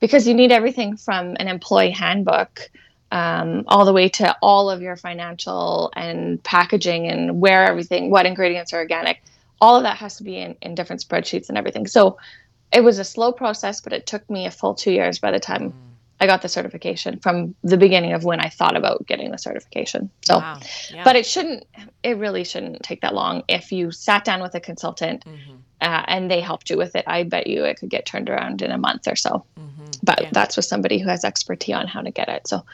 because 0.00 0.26
you 0.26 0.34
need 0.34 0.52
everything 0.52 0.96
from 0.96 1.36
an 1.38 1.48
employee 1.48 1.90
handbook 1.90 2.70
um, 3.10 3.64
all 3.68 3.84
the 3.84 3.92
way 3.92 4.08
to 4.08 4.36
all 4.42 4.70
of 4.70 4.82
your 4.82 4.96
financial 4.96 5.92
and 5.94 6.42
packaging 6.42 7.06
and 7.06 7.40
where 7.40 7.64
everything, 7.64 8.10
what 8.10 8.26
ingredients 8.26 8.72
are 8.72 8.78
organic. 8.78 9.22
All 9.60 9.76
of 9.76 9.84
that 9.84 9.98
has 9.98 10.16
to 10.16 10.24
be 10.24 10.36
in, 10.36 10.56
in 10.60 10.74
different 10.74 11.06
spreadsheets 11.06 11.48
and 11.48 11.56
everything. 11.56 11.86
So 11.86 12.18
it 12.72 12.82
was 12.82 12.98
a 12.98 13.04
slow 13.04 13.32
process, 13.32 13.80
but 13.80 13.92
it 13.92 14.06
took 14.06 14.28
me 14.28 14.46
a 14.46 14.50
full 14.50 14.74
two 14.74 14.92
years 14.92 15.18
by 15.18 15.30
the 15.30 15.40
time 15.40 15.70
mm. 15.70 15.74
I 16.20 16.26
got 16.26 16.42
the 16.42 16.48
certification 16.48 17.18
from 17.18 17.54
the 17.62 17.76
beginning 17.76 18.12
of 18.12 18.24
when 18.24 18.40
I 18.40 18.48
thought 18.48 18.76
about 18.76 19.06
getting 19.06 19.30
the 19.30 19.38
certification. 19.38 20.10
So, 20.22 20.38
wow. 20.38 20.60
yeah. 20.92 21.04
but 21.04 21.16
it 21.16 21.26
shouldn't, 21.26 21.64
it 22.02 22.16
really 22.18 22.44
shouldn't 22.44 22.82
take 22.82 23.00
that 23.00 23.14
long. 23.14 23.42
If 23.48 23.72
you 23.72 23.90
sat 23.90 24.24
down 24.24 24.40
with 24.40 24.54
a 24.54 24.60
consultant 24.60 25.24
mm-hmm. 25.24 25.56
uh, 25.80 26.04
and 26.06 26.30
they 26.30 26.40
helped 26.40 26.70
you 26.70 26.76
with 26.76 26.94
it, 26.94 27.04
I 27.06 27.24
bet 27.24 27.46
you 27.46 27.64
it 27.64 27.78
could 27.78 27.90
get 27.90 28.06
turned 28.06 28.30
around 28.30 28.62
in 28.62 28.70
a 28.70 28.78
month 28.78 29.08
or 29.08 29.16
so. 29.16 29.44
Mm-hmm. 29.58 29.84
But 30.02 30.22
yeah. 30.22 30.28
that's 30.32 30.56
with 30.56 30.66
somebody 30.66 30.98
who 30.98 31.08
has 31.08 31.24
expertise 31.24 31.74
on 31.74 31.88
how 31.88 32.02
to 32.02 32.10
get 32.10 32.28
it. 32.28 32.46
So, 32.46 32.64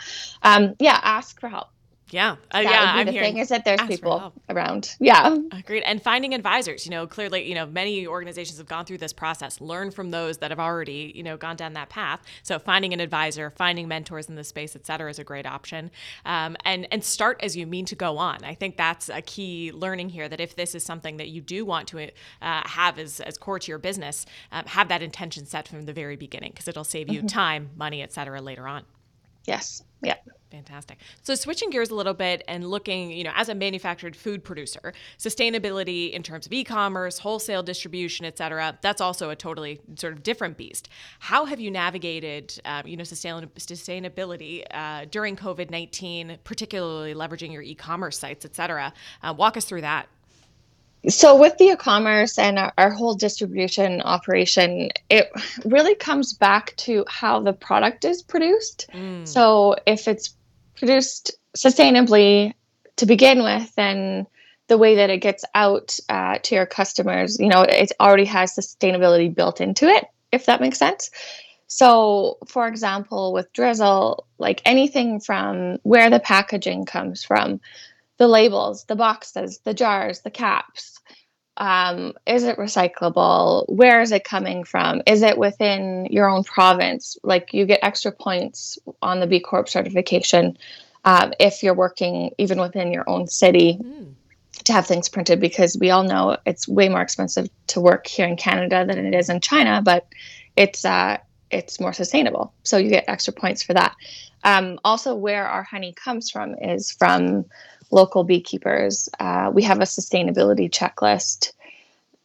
um, 0.43 0.77
yeah, 0.79 1.01
ask 1.03 1.41
for 1.41 1.49
help. 1.49 1.69
Yeah, 2.11 2.37
uh, 2.55 2.59
yeah. 2.59 2.93
I'm 2.95 3.07
the 3.07 3.13
thing 3.13 3.39
is 3.39 3.49
that 3.49 3.65
there's 3.65 3.81
people 3.83 4.33
around. 4.49 4.97
Yeah, 5.01 5.37
agreed. 5.53 5.83
And 5.83 6.03
finding 6.03 6.35
advisors. 6.35 6.85
You 6.85 6.91
know, 6.91 7.07
clearly, 7.07 7.49
you 7.49 7.55
know, 7.55 7.67
many 7.67 8.07
organizations 8.07 8.59
have 8.59 8.67
gone 8.67 8.85
through 8.85 8.99
this 8.99 9.13
process. 9.13 9.61
Learn 9.61 9.91
from 9.91 10.11
those 10.11 10.39
that 10.39 10.51
have 10.51 10.61
already, 10.61 11.13
you 11.15 11.23
know, 11.23 11.37
gone 11.37 11.57
down 11.57 11.73
that 11.75 11.89
path. 11.89 12.21
So 12.43 12.59
finding 12.59 12.93
an 12.93 13.01
advisor, 13.01 13.51
finding 13.51 13.89
mentors 13.89 14.29
in 14.29 14.35
the 14.35 14.45
space, 14.45 14.75
et 14.75 14.87
cetera, 14.87 15.11
is 15.11 15.19
a 15.19 15.25
great 15.25 15.47
option. 15.47 15.91
Um, 16.25 16.57
and 16.65 16.87
and 16.91 17.05
start 17.05 17.41
as 17.43 17.57
you 17.57 17.67
mean 17.67 17.85
to 17.87 17.95
go 17.95 18.19
on. 18.19 18.45
I 18.45 18.55
think 18.55 18.77
that's 18.77 19.09
a 19.09 19.23
key 19.23 19.73
learning 19.73 20.11
here. 20.11 20.29
That 20.29 20.41
if 20.41 20.57
this 20.57 20.75
is 20.75 20.83
something 20.83 21.17
that 21.19 21.29
you 21.29 21.41
do 21.41 21.65
want 21.65 21.89
to 21.89 22.03
uh, 22.05 22.09
have 22.41 22.99
as 22.99 23.21
as 23.21 23.39
core 23.39 23.59
to 23.59 23.71
your 23.71 23.79
business, 23.79 24.27
um, 24.53 24.65
have 24.67 24.89
that 24.89 25.03
intention 25.03 25.47
set 25.47 25.69
from 25.69 25.87
the 25.87 25.93
very 25.93 26.17
beginning 26.17 26.51
because 26.53 26.69
it'll 26.69 26.85
save 26.85 27.09
you 27.09 27.21
mm-hmm. 27.21 27.27
time, 27.29 27.71
money, 27.77 28.03
et 28.03 28.13
cetera, 28.13 28.41
later 28.41 28.67
on. 28.67 28.85
Yes. 29.51 29.83
Yeah. 30.03 30.15
Fantastic. 30.51 30.99
So 31.23 31.35
switching 31.37 31.71
gears 31.71 31.91
a 31.91 31.95
little 31.95 32.15
bit 32.15 32.43
and 32.49 32.69
looking, 32.69 33.11
you 33.11 33.23
know, 33.23 33.33
as 33.37 33.49
a 33.49 33.55
manufactured 33.55 34.17
food 34.17 34.43
producer, 34.43 34.93
sustainability 35.17 36.11
in 36.13 36.23
terms 36.23 36.47
of 36.47 36.53
e-commerce, 36.53 37.19
wholesale 37.19 37.63
distribution, 37.63 38.27
et 38.27 38.37
cetera, 38.37 38.77
that's 38.83 39.01
also 39.01 39.31
a 39.31 39.37
totally 39.37 39.81
sort 39.97 40.13
of 40.13 40.23
different 40.25 40.57
beast. 40.57 40.89
How 41.21 41.45
have 41.45 41.61
you 41.61 41.71
navigated, 41.71 42.61
um, 42.65 42.87
you 42.87 42.97
know, 42.97 43.05
sustainability 43.05 44.65
uh, 44.73 45.05
during 45.11 45.37
COVID-19, 45.37 46.39
particularly 46.43 47.15
leveraging 47.15 47.53
your 47.53 47.63
e-commerce 47.63 48.19
sites, 48.19 48.45
et 48.45 48.55
cetera? 48.57 48.93
Uh, 49.23 49.35
walk 49.37 49.57
us 49.57 49.65
through 49.65 49.83
that. 49.83 50.09
So, 51.09 51.35
with 51.37 51.57
the 51.57 51.65
e-commerce 51.65 52.39
and 52.39 52.59
our, 52.59 52.73
our, 52.77 52.91
whole 52.91 53.15
distribution 53.15 54.03
operation, 54.03 54.91
it 55.09 55.31
really 55.65 55.95
comes 55.95 56.35
back 56.35 56.77
to 56.79 57.07
how 57.09 57.41
the 57.41 57.55
product 57.55 58.05
is 58.05 58.23
produced. 58.23 58.87
Mm. 58.93 59.27
So, 59.27 59.77
if 59.87 60.09
it's 60.09 60.35
produced 60.77 61.33
sustainably 61.57 62.53
to 62.97 63.07
begin 63.07 63.43
with, 63.43 63.75
then 63.77 64.27
the 64.69 64.77
way 64.77 64.97
that 64.97 65.11
it 65.11 65.19
gets 65.19 65.45
out 65.55 65.99
uh, 66.11 66.39
to 66.43 66.55
your 66.55 66.67
customers, 66.67 67.39
you 67.41 67.49
know, 67.49 67.63
it 67.63 67.93
already 67.99 68.27
has 68.27 68.55
sustainability 68.55 69.35
built 69.35 69.61
into 69.61 69.87
it, 69.87 70.05
if 70.33 70.47
that 70.47 70.61
makes 70.61 70.79
sense. 70.79 71.11
So, 71.67 72.39
for 72.47 72.69
example, 72.69 73.33
with 73.33 73.53
Drizzle, 73.53 74.27
like 74.39 74.61
anything 74.65 75.21
from 75.21 75.79
where 75.83 76.11
the 76.11 76.21
packaging 76.21 76.85
comes 76.85 77.25
from, 77.25 77.61
the 78.21 78.29
labels, 78.29 78.85
the 78.85 78.97
boxes, 78.97 79.61
the 79.65 79.73
jars, 79.73 80.21
the 80.21 80.31
caps, 80.31 81.01
um, 81.57 82.13
is 82.27 82.45
it 82.45 82.59
recyclable? 82.59 83.65
Where 83.67 84.03
is 84.03 84.13
it 84.13 84.25
coming 84.25 84.63
from? 84.65 85.01
Is 85.07 85.23
it 85.23 85.39
within 85.39 86.05
your 86.11 86.29
own 86.29 86.45
province? 86.45 87.17
Like 87.23 87.55
you 87.55 87.65
get 87.65 87.81
extra 87.83 88.13
points 88.13 88.79
on 89.01 89.21
the 89.21 89.27
B 89.27 89.41
Corp 89.41 89.71
certification 89.71 90.59
um, 91.03 91.33
if 91.41 91.63
you're 91.63 91.73
working 91.73 92.33
even 92.37 92.61
within 92.61 92.93
your 92.93 93.09
own 93.09 93.27
city. 93.27 93.79
Mm. 93.83 94.15
To 94.65 94.73
have 94.75 94.87
things 94.87 95.09
printed 95.09 95.41
because 95.41 95.79
we 95.81 95.89
all 95.89 96.03
know 96.03 96.37
it's 96.45 96.69
way 96.69 96.91
more 96.91 97.01
expensive 97.01 97.49
to 97.69 97.81
work 97.81 98.07
here 98.07 98.27
in 98.27 98.37
Canada 98.37 98.85
than 98.87 99.07
it 99.07 99.15
is 99.15 99.31
in 99.31 99.41
China, 99.41 99.81
but 99.83 100.07
it's 100.55 100.85
uh, 100.85 101.17
it's 101.51 101.81
more 101.81 101.95
sustainable. 101.95 102.53
So 102.65 102.77
you 102.77 102.91
get 102.91 103.05
extra 103.09 103.33
points 103.33 103.63
for 103.63 103.73
that. 103.73 103.97
Um, 104.45 104.79
also, 104.85 105.15
where 105.15 105.47
our 105.47 105.63
honey 105.63 105.95
comes 105.95 106.31
from 106.31 106.57
is 106.57 106.91
from 106.91 107.47
local 107.91 108.25
beekeepers. 108.25 109.09
Uh, 109.19 109.51
we 109.53 109.63
have 109.63 109.79
a 109.79 109.85
sustainability 109.85 110.71
checklist. 110.71 111.53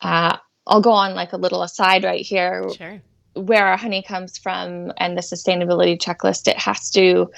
Uh, 0.02 0.38
I'll 0.68 0.82
go 0.82 0.92
on 0.92 1.16
like 1.16 1.34
a 1.34 1.38
little 1.38 1.64
aside 1.64 2.04
right 2.04 2.26
here. 2.26 2.70
Sure. 2.76 3.02
Where 3.34 3.66
our 3.68 3.78
honey 3.78 4.02
comes 4.02 4.38
from 4.38 4.94
and 4.98 5.18
the 5.18 5.22
sustainability 5.22 6.00
checklist, 6.00 6.48
it 6.48 6.58
has 6.58 6.90
to 6.92 7.32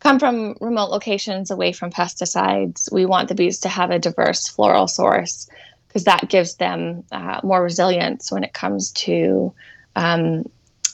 come 0.00 0.18
from 0.18 0.56
remote 0.60 0.90
locations 0.90 1.50
away 1.50 1.72
from 1.72 1.90
pesticides. 1.90 2.92
We 2.92 3.06
want 3.06 3.28
the 3.28 3.34
bees 3.34 3.60
to 3.60 3.68
have 3.68 3.90
a 3.90 3.98
diverse 3.98 4.48
floral 4.48 4.88
source 4.88 5.48
because 5.86 6.04
that 6.04 6.28
gives 6.28 6.56
them 6.56 7.04
uh, 7.12 7.40
more 7.44 7.62
resilience 7.62 8.32
when 8.32 8.42
it 8.42 8.52
comes 8.52 8.90
to 8.92 9.54
um, 9.94 10.44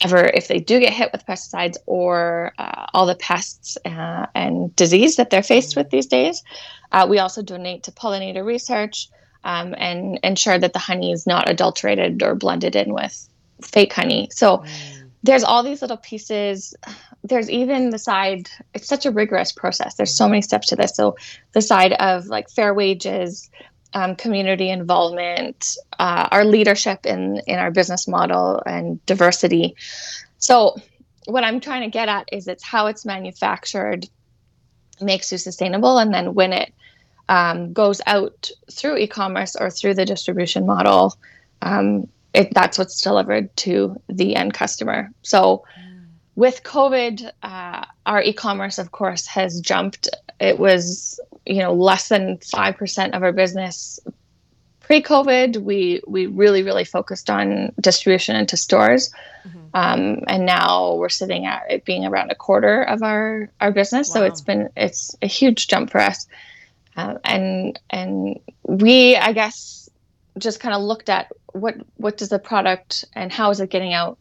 ever 0.00 0.30
if 0.35 0.49
they 0.49 0.59
do 0.59 0.80
get 0.80 0.92
hit 0.92 1.12
with 1.12 1.26
pesticides 1.26 1.76
or 1.87 2.52
uh, 2.59 2.87
all 2.95 3.07
the 3.07 3.14
pests 3.14 3.76
uh, 3.85 4.26
and 4.35 4.75
disease 4.76 5.16
that 5.16 5.30
they're 5.30 5.42
faced 5.42 5.76
with 5.76 5.90
these 5.90 6.07
days. 6.07 6.42
Uh, 6.92 7.07
we 7.09 7.19
also 7.19 7.42
donate 7.42 7.85
to 7.85 7.92
pollinator 7.92 8.45
research 8.45 9.09
um, 9.45 9.75
and 9.78 10.19
ensure 10.23 10.59
that 10.59 10.73
the 10.73 10.78
honey 10.78 11.12
is 11.12 11.26
not 11.26 11.49
adulterated 11.49 12.23
or 12.23 12.35
blended 12.35 12.76
in 12.76 12.92
with 12.92 13.28
fake 13.62 13.92
honey. 13.92 14.28
So 14.33 14.59
mm. 14.59 15.11
there's 15.23 15.45
all 15.45 15.62
these 15.62 15.83
little 15.83 15.97
pieces. 15.97 16.75
There's 17.23 17.50
even 17.50 17.90
the 17.90 17.99
side, 17.99 18.49
it's 18.75 18.88
such 18.88 19.07
a 19.07 19.11
rigorous 19.11 19.52
process. 19.52 19.95
There's 19.95 20.14
so 20.14 20.28
many 20.28 20.42
steps 20.42 20.69
to 20.69 20.76
this. 20.76 20.95
So 20.95 21.16
the 21.52 21.62
side 21.62 21.92
of 21.95 22.26
like 22.26 22.50
fair 22.50 22.75
wages, 22.75 23.50
um, 23.94 24.16
community 24.16 24.70
involvement, 24.70 25.76
uh, 25.99 26.28
our 26.30 26.44
leadership 26.44 27.06
in 27.06 27.40
in 27.47 27.59
our 27.59 27.70
business 27.70 28.06
model, 28.06 28.62
and 28.66 29.04
diversity. 29.06 29.75
So, 30.38 30.76
what 31.26 31.44
I'm 31.44 31.61
trying 31.61 31.82
to 31.82 31.90
get 31.90 32.09
at 32.09 32.28
is 32.32 32.49
it's 32.49 32.64
how 32.64 32.87
it's 32.87 33.04
manufactured 33.04 34.09
makes 35.00 35.32
you 35.32 35.38
sustainable, 35.38 35.99
and 35.99 36.12
then 36.12 36.35
when 36.35 36.52
it 36.52 36.73
um, 37.28 37.73
goes 37.73 38.00
out 38.06 38.50
through 38.70 38.99
e-commerce 38.99 39.56
or 39.56 39.70
through 39.70 39.94
the 39.94 40.04
distribution 40.04 40.66
model, 40.66 41.16
um, 41.62 42.09
it, 42.35 42.52
that's 42.54 42.78
what's 42.78 43.00
delivered 43.00 43.54
to 43.59 44.00
the 44.09 44.37
end 44.37 44.54
customer. 44.54 45.11
So. 45.23 45.64
With 46.37 46.62
COVID, 46.62 47.30
uh, 47.42 47.85
our 48.06 48.23
e-commerce, 48.23 48.78
of 48.78 48.92
course, 48.92 49.26
has 49.26 49.61
jumped. 49.61 50.09
It 50.38 50.59
was 50.59 51.20
you 51.47 51.59
know 51.59 51.73
less 51.75 52.09
than 52.09 52.38
5% 52.38 53.16
of 53.16 53.23
our 53.23 53.32
business 53.32 54.00
pre-covid 54.80 55.56
we 55.59 56.00
we 56.06 56.26
really 56.26 56.64
really 56.64 56.85
focused 56.85 57.30
on 57.30 57.73
distribution 57.80 58.35
into 58.35 58.56
stores 58.56 59.12
mm-hmm. 59.47 59.59
um, 59.73 60.25
and 60.26 60.44
now 60.44 60.94
we're 60.94 61.09
sitting 61.09 61.47
at 61.47 61.62
it 61.70 61.85
being 61.85 62.04
around 62.04 62.32
a 62.32 62.35
quarter 62.35 62.82
of 62.82 63.02
our 63.02 63.49
our 63.61 63.70
business 63.70 64.09
wow. 64.09 64.14
so 64.14 64.25
it's 64.25 64.40
been 64.40 64.68
it's 64.76 65.14
a 65.23 65.28
huge 65.28 65.68
jump 65.68 65.90
for 65.90 66.00
us 66.00 66.26
uh, 66.97 67.14
and 67.25 67.78
and 67.90 68.40
we 68.64 69.14
i 69.16 69.32
guess 69.32 69.80
just 70.40 70.61
kind 70.61 70.75
of 70.75 70.82
looked 70.82 71.09
at 71.09 71.30
what 71.52 71.76
what 71.97 72.16
does 72.16 72.28
the 72.28 72.38
product 72.38 73.04
and 73.14 73.32
how 73.32 73.50
is 73.50 73.61
it 73.61 73.70
getting 73.70 73.92
out 73.92 74.18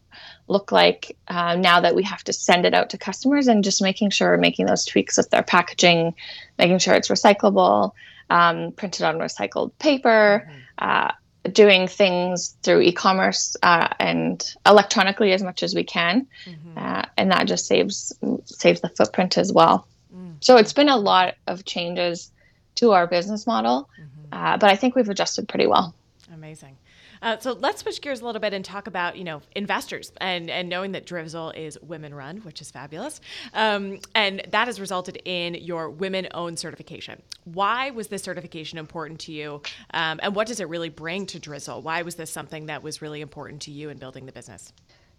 look 0.48 0.72
like 0.72 1.16
uh, 1.28 1.56
now 1.56 1.80
that 1.80 1.94
we 1.94 2.02
have 2.02 2.24
to 2.24 2.32
send 2.32 2.66
it 2.66 2.74
out 2.74 2.90
to 2.90 2.98
customers 2.98 3.46
and 3.46 3.64
just 3.64 3.80
making 3.80 4.10
sure 4.10 4.32
we're 4.32 4.36
making 4.36 4.66
those 4.66 4.84
tweaks 4.84 5.16
with 5.16 5.30
their 5.30 5.42
packaging, 5.42 6.14
making 6.58 6.78
sure 6.78 6.94
it's 6.94 7.08
recyclable, 7.08 7.92
um, 8.28 8.72
printed 8.72 9.02
on 9.02 9.18
recycled 9.18 9.70
paper, 9.78 10.46
mm-hmm. 10.46 10.60
uh, 10.78 11.12
doing 11.52 11.86
things 11.86 12.56
through 12.62 12.80
e-commerce 12.80 13.56
uh, 13.62 13.88
and 13.98 14.54
electronically 14.66 15.32
as 15.32 15.42
much 15.42 15.62
as 15.62 15.74
we 15.74 15.84
can, 15.84 16.26
mm-hmm. 16.44 16.78
uh, 16.78 17.02
and 17.16 17.30
that 17.30 17.46
just 17.46 17.66
saves 17.66 18.12
saves 18.44 18.80
the 18.80 18.88
footprint 18.88 19.38
as 19.38 19.52
well. 19.52 19.86
Mm-hmm. 20.14 20.32
So 20.40 20.56
it's 20.56 20.72
been 20.72 20.88
a 20.88 20.98
lot 20.98 21.36
of 21.46 21.64
changes 21.64 22.30
to 22.76 22.92
our 22.92 23.06
business 23.06 23.46
model, 23.46 23.88
mm-hmm. 24.00 24.34
uh, 24.34 24.56
but 24.58 24.68
I 24.68 24.76
think 24.76 24.96
we've 24.96 25.08
adjusted 25.08 25.48
pretty 25.48 25.66
well. 25.66 25.94
Amazing. 26.32 26.76
Uh, 27.22 27.38
so 27.38 27.52
let's 27.52 27.82
switch 27.82 28.00
gears 28.00 28.20
a 28.20 28.24
little 28.24 28.40
bit 28.40 28.54
and 28.54 28.64
talk 28.64 28.86
about 28.86 29.16
you 29.16 29.24
know 29.24 29.42
investors 29.56 30.12
and 30.20 30.48
and 30.48 30.68
knowing 30.68 30.92
that 30.92 31.04
Drizzle 31.04 31.50
is 31.50 31.76
women 31.82 32.14
run, 32.14 32.38
which 32.38 32.60
is 32.60 32.70
fabulous, 32.70 33.20
um, 33.52 33.98
and 34.14 34.42
that 34.52 34.68
has 34.68 34.80
resulted 34.80 35.20
in 35.24 35.54
your 35.54 35.90
women 35.90 36.28
owned 36.32 36.58
certification. 36.58 37.20
Why 37.44 37.90
was 37.90 38.08
this 38.08 38.22
certification 38.22 38.78
important 38.78 39.20
to 39.20 39.32
you, 39.32 39.60
um, 39.92 40.20
and 40.22 40.36
what 40.36 40.46
does 40.46 40.60
it 40.60 40.68
really 40.68 40.88
bring 40.88 41.26
to 41.26 41.40
Drizzle? 41.40 41.82
Why 41.82 42.02
was 42.02 42.14
this 42.14 42.30
something 42.30 42.66
that 42.66 42.82
was 42.82 43.02
really 43.02 43.20
important 43.20 43.62
to 43.62 43.72
you 43.72 43.88
in 43.88 43.98
building 43.98 44.26
the 44.26 44.32
business? 44.32 44.72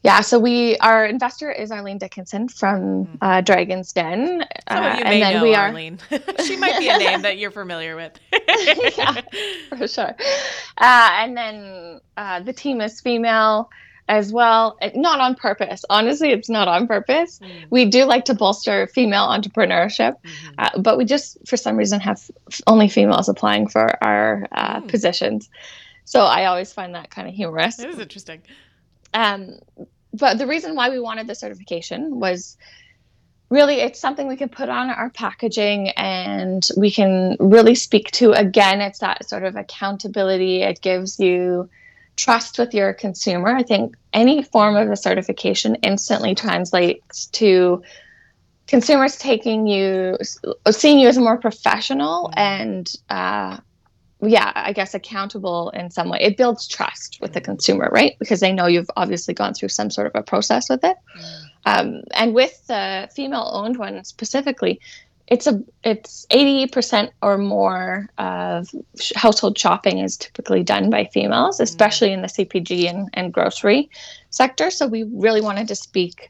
Yeah, 0.04 0.22
so 0.22 0.40
we 0.40 0.78
our 0.78 1.06
investor 1.06 1.52
is 1.52 1.72
Arlene 1.72 2.00
Dickinson 2.00 2.50
from 2.50 3.06
mm-hmm. 3.06 3.16
uh, 3.22 3.42
Dragon's 3.42 3.94
Den. 3.94 4.44
Some 4.70 4.84
of 4.84 4.98
you 4.98 5.06
uh, 5.06 5.10
may 5.10 5.34
know 5.34 5.44
we 5.44 5.54
Arlene. 5.54 6.00
she 6.46 6.58
might 6.58 6.80
be 6.80 6.90
a 6.90 6.98
name 6.98 7.22
that 7.22 7.38
you're 7.38 7.52
familiar 7.52 7.96
with. 7.96 8.14
yeah, 8.98 9.22
for 9.78 9.88
sure. 9.88 10.16
Uh, 10.78 11.10
and 11.14 11.38
then 11.38 12.02
uh, 12.18 12.40
the 12.40 12.54
team 12.54 12.82
is 12.82 13.00
female 13.00 13.70
as 14.08 14.34
well. 14.34 14.78
Not 14.96 15.20
on 15.20 15.36
purpose. 15.36 15.86
Honestly, 15.90 16.32
it's 16.32 16.50
not 16.50 16.68
on 16.68 16.88
purpose. 16.88 17.40
Mm. 17.40 17.66
We 17.70 17.86
do 17.86 18.06
like 18.06 18.26
to 18.26 18.34
bolster 18.34 18.88
female 18.88 19.28
entrepreneurship, 19.28 20.16
mm-hmm. 20.16 20.54
uh, 20.58 20.70
but 20.80 20.98
we 20.98 21.06
just, 21.06 21.38
for 21.48 21.58
some 21.58 21.78
reason, 21.78 22.00
have 22.00 22.30
only 22.66 22.88
females 22.88 23.30
applying 23.30 23.68
for 23.68 24.04
our 24.04 24.48
uh, 24.52 24.82
mm. 24.82 24.88
positions. 24.88 25.50
So 26.06 26.22
I 26.22 26.46
always 26.46 26.74
find 26.74 26.96
that 26.96 27.12
kind 27.12 27.28
of 27.28 27.36
humorous. 27.36 27.80
It 27.80 27.90
is 27.90 28.00
interesting. 28.00 28.42
Um, 29.14 29.60
but 30.14 30.38
the 30.38 30.48
reason 30.48 30.76
why 30.76 30.90
we 30.90 31.00
wanted 31.00 31.28
the 31.28 31.36
certification 31.36 32.20
was 32.20 32.58
really 33.50 33.76
it's 33.76 34.00
something 34.00 34.28
we 34.28 34.38
can 34.38 34.50
put 34.50 34.70
on 34.70 34.90
our 34.90 35.10
packaging 35.10 35.90
and 35.90 36.68
we 36.78 36.90
can 36.90 37.36
really 37.40 37.76
speak 37.76 38.10
to 38.12 38.32
again 38.32 38.80
it's 38.80 39.00
that 39.00 39.28
sort 39.28 39.44
of 39.44 39.56
accountability. 39.56 40.62
It 40.62 40.82
gives 40.82 41.20
you 41.20 41.70
trust 42.16 42.60
with 42.60 42.74
your 42.74 42.94
consumer. 42.94 43.50
I 43.56 43.64
think 43.64 43.96
any 44.14 44.44
form 44.44 44.76
of 44.76 44.90
a 44.90 44.96
certification 44.96 45.76
instantly 45.76 46.36
translates 46.36 47.28
to 47.28 47.84
consumers 48.68 49.18
taking 49.18 49.68
you 49.68 50.18
seeing 50.70 51.00
you 51.00 51.08
as 51.08 51.18
a 51.18 51.22
more 51.22 51.38
professional 51.38 52.32
and 52.36 52.92
uh, 53.10 53.58
yeah, 54.24 54.52
I 54.56 54.74
guess 54.74 54.94
accountable 54.94 55.72
in 55.72 55.90
some 55.90 56.10
way. 56.10 56.20
It 56.22 56.38
builds 56.38 56.68
trust 56.68 57.20
with 57.22 57.34
the 57.34 57.42
consumer, 57.42 57.90
right? 57.92 58.18
Because 58.20 58.40
they 58.40 58.54
know 58.54 58.68
you've 58.68 58.90
obviously 58.96 59.34
gone 59.34 59.54
through 59.54 59.70
some 59.70 59.90
sort 59.90 60.08
of 60.08 60.14
a 60.16 60.24
process 60.24 60.70
with 60.70 60.84
it. 60.84 60.98
Mm. 61.18 61.46
Um, 61.66 62.04
and 62.12 62.34
with 62.34 62.66
the 62.68 63.10
female-owned 63.16 63.78
one 63.78 64.04
specifically, 64.04 64.80
it's 65.28 65.48
a 65.48 65.64
it's 65.84 66.28
eighty 66.30 66.68
percent 66.68 67.12
or 67.22 67.38
more 67.38 68.10
of 68.18 68.70
household 69.16 69.58
shopping 69.58 70.00
is 70.00 70.18
typically 70.18 70.62
done 70.62 70.90
by 70.90 71.06
females, 71.06 71.58
mm. 71.58 71.64
especially 71.64 72.12
in 72.12 72.22
the 72.22 72.28
CPG 72.28 72.90
and, 72.90 73.10
and 73.14 73.34
grocery 73.34 73.90
sector. 74.30 74.70
So 74.70 74.88
we 74.88 75.04
really 75.04 75.42
wanted 75.42 75.68
to 75.70 75.76
speak 75.76 76.30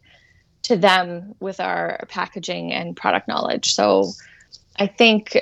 to 0.63 0.77
them 0.77 1.33
with 1.39 1.60
our 1.60 2.05
packaging 2.10 2.71
and 2.71 2.95
product 2.95 3.27
knowledge. 3.27 3.74
So 3.74 4.12
I 4.77 4.88
think 4.88 5.36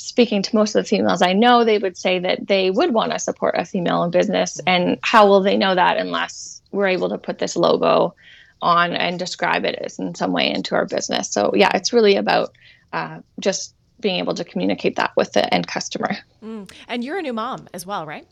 speaking 0.00 0.42
to 0.42 0.56
most 0.56 0.74
of 0.74 0.82
the 0.82 0.88
females 0.88 1.22
I 1.22 1.32
know, 1.32 1.64
they 1.64 1.78
would 1.78 1.96
say 1.96 2.18
that 2.18 2.46
they 2.46 2.70
would 2.70 2.92
want 2.92 3.12
to 3.12 3.18
support 3.18 3.54
a 3.56 3.64
female 3.64 4.02
in 4.02 4.10
business. 4.10 4.60
And 4.66 4.98
how 5.02 5.26
will 5.26 5.40
they 5.40 5.56
know 5.56 5.74
that 5.74 5.96
unless 5.96 6.62
we're 6.72 6.88
able 6.88 7.08
to 7.10 7.18
put 7.18 7.38
this 7.38 7.56
logo 7.56 8.14
on 8.62 8.92
and 8.92 9.18
describe 9.18 9.64
it 9.64 9.76
as 9.76 9.98
in 9.98 10.14
some 10.14 10.32
way 10.32 10.50
into 10.50 10.74
our 10.74 10.86
business? 10.86 11.30
So, 11.30 11.52
yeah, 11.54 11.70
it's 11.74 11.92
really 11.92 12.16
about 12.16 12.56
uh, 12.92 13.20
just 13.38 13.74
being 14.00 14.16
able 14.16 14.34
to 14.34 14.44
communicate 14.44 14.96
that 14.96 15.12
with 15.16 15.32
the 15.32 15.52
end 15.52 15.66
customer. 15.66 16.16
Mm. 16.42 16.70
And 16.88 17.04
you're 17.04 17.18
a 17.18 17.22
new 17.22 17.34
mom 17.34 17.68
as 17.74 17.84
well, 17.84 18.06
right? 18.06 18.26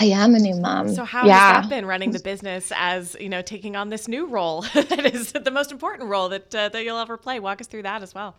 I 0.00 0.06
am 0.06 0.34
a 0.34 0.40
new 0.40 0.56
mom. 0.56 0.92
So 0.92 1.04
how 1.04 1.24
yeah. 1.24 1.54
has 1.54 1.64
that 1.64 1.70
been 1.70 1.86
running 1.86 2.10
the 2.10 2.18
business 2.18 2.72
as 2.74 3.16
you 3.20 3.28
know 3.28 3.42
taking 3.42 3.76
on 3.76 3.90
this 3.90 4.08
new 4.08 4.26
role 4.26 4.62
that 4.74 5.06
is 5.06 5.32
the 5.32 5.50
most 5.52 5.70
important 5.70 6.08
role 6.08 6.28
that 6.30 6.52
uh, 6.52 6.68
that 6.70 6.84
you'll 6.84 6.98
ever 6.98 7.16
play? 7.16 7.38
Walk 7.38 7.60
us 7.60 7.68
through 7.68 7.82
that 7.82 8.02
as 8.02 8.12
well. 8.12 8.34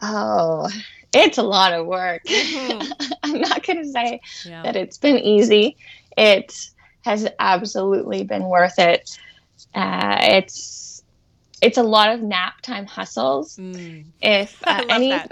Oh, 0.00 0.70
it's 1.16 1.38
a 1.38 1.42
lot 1.42 1.72
of 1.72 1.86
work. 1.86 2.24
Mm-hmm. 2.24 3.12
I'm 3.22 3.40
not 3.40 3.64
going 3.64 3.82
to 3.82 3.88
say 3.88 4.20
yeah. 4.44 4.62
that 4.62 4.76
it's 4.76 4.98
been 4.98 5.18
easy. 5.18 5.76
It 6.16 6.70
has 7.02 7.28
absolutely 7.38 8.24
been 8.24 8.44
worth 8.44 8.78
it. 8.78 9.18
Uh, 9.74 10.18
it's 10.20 11.02
it's 11.62 11.78
a 11.78 11.82
lot 11.82 12.12
of 12.12 12.20
nap 12.20 12.60
time 12.62 12.86
hustles. 12.86 13.56
Mm. 13.56 14.06
If 14.20 14.62
uh, 14.66 14.84
any 14.88 15.08
nap 15.10 15.30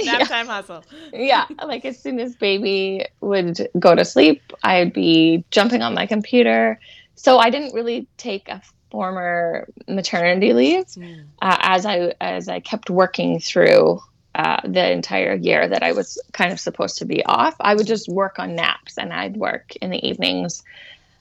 yeah. 0.00 0.18
time 0.20 0.46
hustle, 0.46 0.84
yeah, 1.12 1.46
like 1.64 1.84
as 1.84 2.00
soon 2.00 2.20
as 2.20 2.36
baby 2.36 3.06
would 3.20 3.68
go 3.78 3.94
to 3.94 4.04
sleep, 4.04 4.52
I'd 4.62 4.92
be 4.92 5.44
jumping 5.50 5.82
on 5.82 5.94
my 5.94 6.06
computer. 6.06 6.78
So 7.16 7.38
I 7.38 7.50
didn't 7.50 7.74
really 7.74 8.06
take 8.18 8.48
a 8.48 8.62
former 8.90 9.68
maternity 9.88 10.52
leave 10.52 10.86
mm. 10.86 11.24
uh, 11.42 11.56
as 11.60 11.84
I 11.84 12.14
as 12.20 12.48
I 12.48 12.60
kept 12.60 12.88
working 12.88 13.40
through 13.40 14.00
uh, 14.36 14.60
the 14.64 14.92
entire 14.92 15.34
year 15.34 15.66
that 15.66 15.82
I 15.82 15.92
was 15.92 16.22
kind 16.32 16.52
of 16.52 16.60
supposed 16.60 16.98
to 16.98 17.06
be 17.06 17.24
off. 17.24 17.56
I 17.58 17.74
would 17.74 17.86
just 17.86 18.06
work 18.06 18.38
on 18.38 18.54
naps 18.54 18.98
and 18.98 19.10
I'd 19.10 19.34
work 19.34 19.74
in 19.76 19.88
the 19.88 20.06
evenings. 20.06 20.62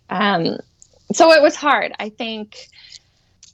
Um, 0.10 0.60
so 1.14 1.32
it 1.32 1.42
was 1.42 1.56
hard. 1.56 1.94
I 1.98 2.10
think 2.10 2.68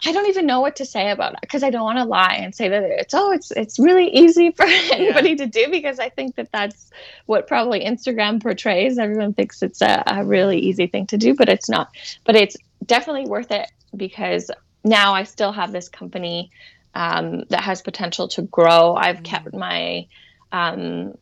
I 0.04 0.14
don't 0.14 0.28
even 0.30 0.48
know 0.48 0.62
what 0.62 0.78
to 0.78 0.86
say 0.86 1.12
about 1.12 1.34
it 1.34 1.42
because 1.42 1.62
I 1.62 1.70
don't 1.70 1.84
want 1.84 2.00
to 2.00 2.06
lie 2.06 2.40
and 2.40 2.56
say 2.56 2.70
that 2.70 2.82
it's 2.84 3.14
oh 3.14 3.32
it's 3.32 3.52
it's 3.52 3.78
really 3.78 4.10
easy 4.10 4.50
for 4.50 4.66
anybody 4.68 5.30
yeah. 5.30 5.36
to 5.36 5.46
do 5.46 5.68
because 5.70 6.00
I 6.00 6.10
think 6.10 6.36
that 6.38 6.52
that's 6.52 6.90
what 7.28 7.48
probably 7.48 7.86
Instagram 7.86 8.42
portrays. 8.42 8.98
Everyone 8.98 9.34
thinks 9.34 9.62
it's 9.62 9.82
a, 9.82 10.02
a 10.08 10.26
really 10.26 10.58
easy 10.58 10.88
thing 10.88 11.06
to 11.08 11.18
do, 11.18 11.36
but 11.36 11.50
it's 11.50 11.70
not. 11.70 11.92
But 12.24 12.36
it's 12.36 12.58
definitely 12.84 13.28
worth 13.28 13.52
it 13.52 13.70
because 13.96 14.50
now 14.84 15.14
I 15.14 15.24
still 15.24 15.52
have 15.52 15.72
this 15.72 15.88
company 15.88 16.50
um, 16.94 17.44
that 17.50 17.62
has 17.62 17.82
potential 17.82 18.28
to 18.30 18.42
grow. 18.44 18.96
I've 18.96 19.18
mm-hmm. 19.18 19.24
kept 19.24 19.54
my 19.54 20.08
um, 20.52 21.16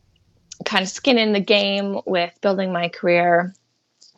kind 0.64 0.82
of 0.82 0.88
skin 0.88 1.18
in 1.18 1.32
the 1.32 1.40
game 1.40 2.00
with 2.06 2.32
building 2.40 2.72
my 2.72 2.88
career, 2.88 3.54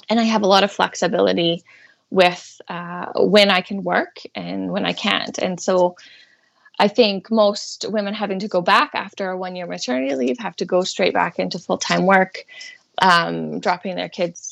and 0.09 0.19
I 0.19 0.25
have 0.25 0.43
a 0.43 0.47
lot 0.47 0.65
of 0.65 0.73
flexibility 0.73 1.65
with 2.11 2.61
uh, 2.69 3.07
when 3.17 3.51
I 3.51 3.62
can 3.62 3.83
work 3.83 4.19
and 4.35 4.71
when 4.71 4.85
I 4.85 4.93
can't. 4.93 5.38
And 5.38 5.59
so 5.59 5.97
I 6.79 6.88
think 6.88 7.31
most 7.31 7.87
women 7.88 8.12
having 8.12 8.41
to 8.41 8.49
go 8.49 8.61
back 8.61 8.91
after 8.95 9.31
a 9.31 9.37
one 9.37 9.57
year 9.57 9.67
maternity 9.67 10.15
leave 10.15 10.38
have 10.38 10.57
to 10.57 10.65
go 10.65 10.83
straight 10.83 11.15
back 11.15 11.38
into 11.38 11.59
full 11.59 11.79
time 11.79 12.05
work, 12.07 12.45
um, 13.01 13.61
dropping 13.61 13.97
their 13.97 14.09
kids 14.09 14.52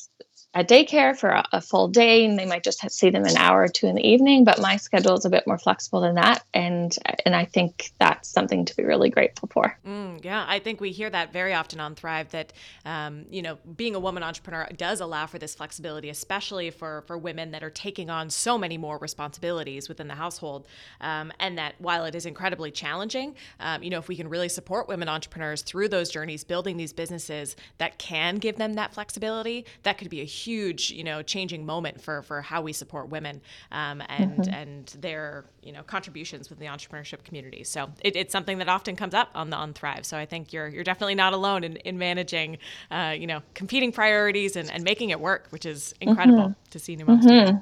at 0.53 0.67
daycare 0.67 1.17
for 1.17 1.29
a, 1.29 1.45
a, 1.53 1.61
full 1.61 1.87
day 1.87 2.25
and 2.25 2.37
they 2.37 2.45
might 2.45 2.63
just 2.63 2.89
see 2.91 3.09
them 3.09 3.23
an 3.23 3.37
hour 3.37 3.61
or 3.61 3.67
two 3.67 3.87
in 3.87 3.95
the 3.95 4.05
evening 4.05 4.43
but 4.43 4.59
my 4.59 4.75
schedule 4.75 5.13
is 5.13 5.23
a 5.23 5.29
bit 5.29 5.45
more 5.47 5.57
flexible 5.57 6.01
than 6.01 6.15
that 6.15 6.43
and 6.53 6.97
and 7.25 7.35
i 7.35 7.45
think 7.45 7.91
that's 7.99 8.27
something 8.27 8.65
to 8.65 8.75
be 8.75 8.83
really 8.83 9.09
grateful 9.09 9.47
for. 9.53 9.77
Mm, 9.87 10.23
yeah 10.25 10.45
i 10.47 10.59
think 10.59 10.81
we 10.81 10.91
hear 10.91 11.09
that 11.09 11.31
very 11.31 11.53
often 11.53 11.79
on 11.79 11.95
thrive 11.95 12.29
that 12.31 12.51
um, 12.85 13.25
you 13.29 13.41
know 13.41 13.57
being 13.77 13.95
a 13.95 13.99
woman 13.99 14.23
entrepreneur 14.23 14.67
does 14.75 14.99
allow 14.99 15.25
for 15.25 15.39
this 15.39 15.55
flexibility 15.55 16.09
especially 16.09 16.69
for 16.69 17.03
for 17.07 17.17
women 17.17 17.51
that 17.51 17.63
are 17.63 17.69
taking 17.69 18.09
on 18.09 18.29
so 18.29 18.57
many 18.57 18.77
more 18.77 18.97
responsibilities 18.97 19.87
within 19.87 20.07
the 20.07 20.15
household 20.15 20.67
um, 20.99 21.31
and 21.39 21.57
that 21.57 21.75
while 21.79 22.03
it 22.03 22.15
is 22.15 22.25
incredibly 22.25 22.71
challenging 22.71 23.35
um, 23.61 23.81
you 23.83 23.89
know 23.89 23.99
if 23.99 24.09
we 24.09 24.17
can 24.17 24.27
really 24.27 24.49
support 24.49 24.87
women 24.89 25.07
entrepreneurs 25.07 25.61
through 25.61 25.87
those 25.87 26.09
journeys 26.09 26.43
building 26.43 26.75
these 26.75 26.91
businesses 26.91 27.55
that 27.77 27.97
can 27.97 28.35
give 28.35 28.57
them 28.57 28.73
that 28.73 28.93
flexibility 28.93 29.65
that 29.83 29.97
could 29.97 30.09
be 30.09 30.19
a 30.19 30.25
huge, 30.45 30.91
you 30.91 31.03
know, 31.03 31.21
changing 31.21 31.65
moment 31.65 32.01
for 32.01 32.21
for 32.23 32.41
how 32.41 32.61
we 32.61 32.73
support 32.73 33.09
women 33.09 33.41
um, 33.71 34.01
and 34.07 34.37
mm-hmm. 34.37 34.53
and 34.53 34.87
their 34.99 35.45
you 35.61 35.71
know 35.71 35.83
contributions 35.83 36.49
with 36.49 36.59
the 36.59 36.65
entrepreneurship 36.65 37.23
community. 37.23 37.63
So 37.63 37.89
it, 38.01 38.15
it's 38.15 38.31
something 38.31 38.57
that 38.59 38.69
often 38.69 38.95
comes 38.95 39.13
up 39.13 39.29
on 39.35 39.49
the 39.49 39.57
on 39.57 39.73
Thrive. 39.73 40.05
So 40.05 40.17
I 40.17 40.25
think 40.25 40.53
you're 40.53 40.67
you're 40.67 40.83
definitely 40.83 41.15
not 41.15 41.33
alone 41.33 41.63
in, 41.63 41.75
in 41.77 41.97
managing, 41.97 42.57
uh, 42.89 43.15
you 43.17 43.27
know, 43.27 43.41
competing 43.53 43.91
priorities 43.91 44.55
and, 44.55 44.71
and 44.71 44.83
making 44.83 45.09
it 45.09 45.19
work, 45.19 45.47
which 45.49 45.65
is 45.65 45.93
incredible 46.01 46.49
mm-hmm. 46.49 46.69
to 46.71 46.79
see 46.79 46.95
new 46.95 47.05
moms. 47.05 47.25
Mm-hmm. 47.25 47.57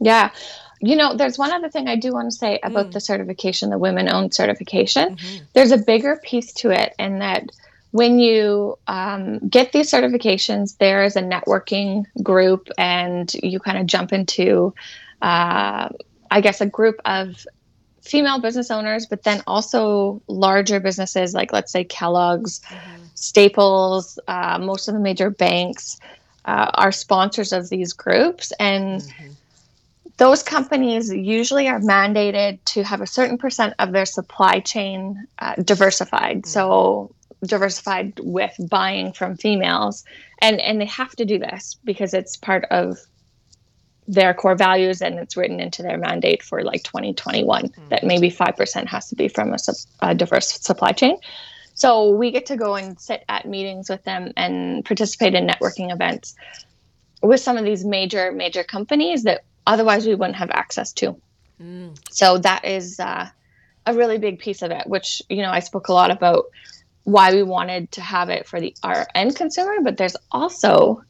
Yeah. 0.00 0.30
You 0.80 0.96
know, 0.96 1.16
there's 1.16 1.38
one 1.38 1.52
other 1.52 1.70
thing 1.70 1.88
I 1.88 1.96
do 1.96 2.12
want 2.12 2.30
to 2.30 2.36
say 2.36 2.58
about 2.62 2.88
mm. 2.88 2.92
the 2.92 3.00
certification, 3.00 3.70
the 3.70 3.78
women 3.78 4.12
owned 4.12 4.34
certification. 4.34 5.16
Mm-hmm. 5.16 5.44
There's 5.54 5.70
a 5.70 5.78
bigger 5.78 6.20
piece 6.22 6.52
to 6.54 6.70
it, 6.70 6.94
and 6.98 7.22
that 7.22 7.48
when 7.94 8.18
you 8.18 8.76
um, 8.88 9.38
get 9.48 9.70
these 9.70 9.88
certifications, 9.88 10.76
there 10.78 11.04
is 11.04 11.14
a 11.14 11.22
networking 11.22 12.04
group, 12.24 12.68
and 12.76 13.32
you 13.34 13.60
kind 13.60 13.78
of 13.78 13.86
jump 13.86 14.12
into, 14.12 14.74
uh, 15.22 15.88
I 16.28 16.40
guess, 16.40 16.60
a 16.60 16.66
group 16.66 16.96
of 17.04 17.46
female 18.02 18.40
business 18.40 18.72
owners, 18.72 19.06
but 19.06 19.22
then 19.22 19.44
also 19.46 20.20
larger 20.26 20.80
businesses 20.80 21.34
like, 21.34 21.52
let's 21.52 21.70
say, 21.70 21.84
Kellogg's, 21.84 22.60
mm-hmm. 22.62 23.04
Staples, 23.14 24.18
uh, 24.26 24.58
most 24.58 24.88
of 24.88 24.94
the 24.94 25.00
major 25.00 25.30
banks. 25.30 26.00
uh, 26.44 26.70
are 26.74 26.92
sponsors 26.92 27.52
of 27.52 27.68
these 27.68 27.92
groups 27.92 28.52
and. 28.58 29.02
Mm-hmm 29.02 29.30
those 30.16 30.44
companies 30.44 31.12
usually 31.12 31.66
are 31.66 31.80
mandated 31.80 32.60
to 32.64 32.84
have 32.84 33.00
a 33.00 33.06
certain 33.06 33.36
percent 33.36 33.74
of 33.80 33.90
their 33.90 34.06
supply 34.06 34.60
chain 34.60 35.26
uh, 35.40 35.56
diversified. 35.56 36.36
Mm-hmm. 36.36 36.50
So 36.50 37.10
diversified 37.46 38.18
with 38.20 38.54
buying 38.68 39.12
from 39.12 39.36
females, 39.36 40.04
and 40.40 40.60
and 40.60 40.80
they 40.80 40.86
have 40.86 41.14
to 41.16 41.24
do 41.24 41.38
this 41.38 41.76
because 41.84 42.14
it's 42.14 42.36
part 42.36 42.64
of 42.70 42.98
their 44.06 44.34
core 44.34 44.54
values 44.54 45.00
and 45.00 45.18
it's 45.18 45.36
written 45.36 45.60
into 45.60 45.82
their 45.82 45.96
mandate 45.96 46.42
for 46.42 46.62
like 46.62 46.82
2021 46.82 47.62
mm-hmm. 47.62 47.88
that 47.88 48.04
maybe 48.04 48.30
5% 48.30 48.86
has 48.86 49.08
to 49.08 49.14
be 49.14 49.28
from 49.28 49.52
a, 49.54 49.56
a 50.00 50.14
diverse 50.14 50.52
supply 50.60 50.92
chain. 50.92 51.16
So 51.74 52.10
we 52.10 52.30
get 52.30 52.46
to 52.46 52.56
go 52.56 52.74
and 52.74 53.00
sit 53.00 53.24
at 53.28 53.46
meetings 53.46 53.88
with 53.88 54.04
them 54.04 54.32
and 54.36 54.84
participate 54.84 55.34
in 55.34 55.46
networking 55.46 55.92
events 55.92 56.34
with 57.22 57.40
some 57.40 57.56
of 57.56 57.64
these 57.64 57.84
major 57.84 58.30
major 58.30 58.62
companies 58.62 59.24
that 59.24 59.44
otherwise 59.66 60.06
we 60.06 60.14
wouldn't 60.14 60.36
have 60.36 60.50
access 60.50 60.92
to. 60.92 61.16
Mm. 61.60 61.98
So 62.10 62.38
that 62.38 62.64
is 62.64 63.00
uh, 63.00 63.28
a 63.86 63.94
really 63.94 64.18
big 64.18 64.38
piece 64.38 64.62
of 64.62 64.70
it, 64.70 64.86
which 64.86 65.22
you 65.28 65.42
know 65.42 65.50
I 65.50 65.60
spoke 65.60 65.88
a 65.88 65.92
lot 65.92 66.10
about 66.10 66.44
why 67.04 67.32
we 67.34 67.42
wanted 67.42 67.92
to 67.92 68.00
have 68.00 68.28
it 68.30 68.46
for 68.46 68.60
the 68.60 68.74
our 68.82 69.06
end 69.14 69.36
consumer, 69.36 69.76
but 69.82 69.96
there's 69.96 70.16
also 70.32 71.02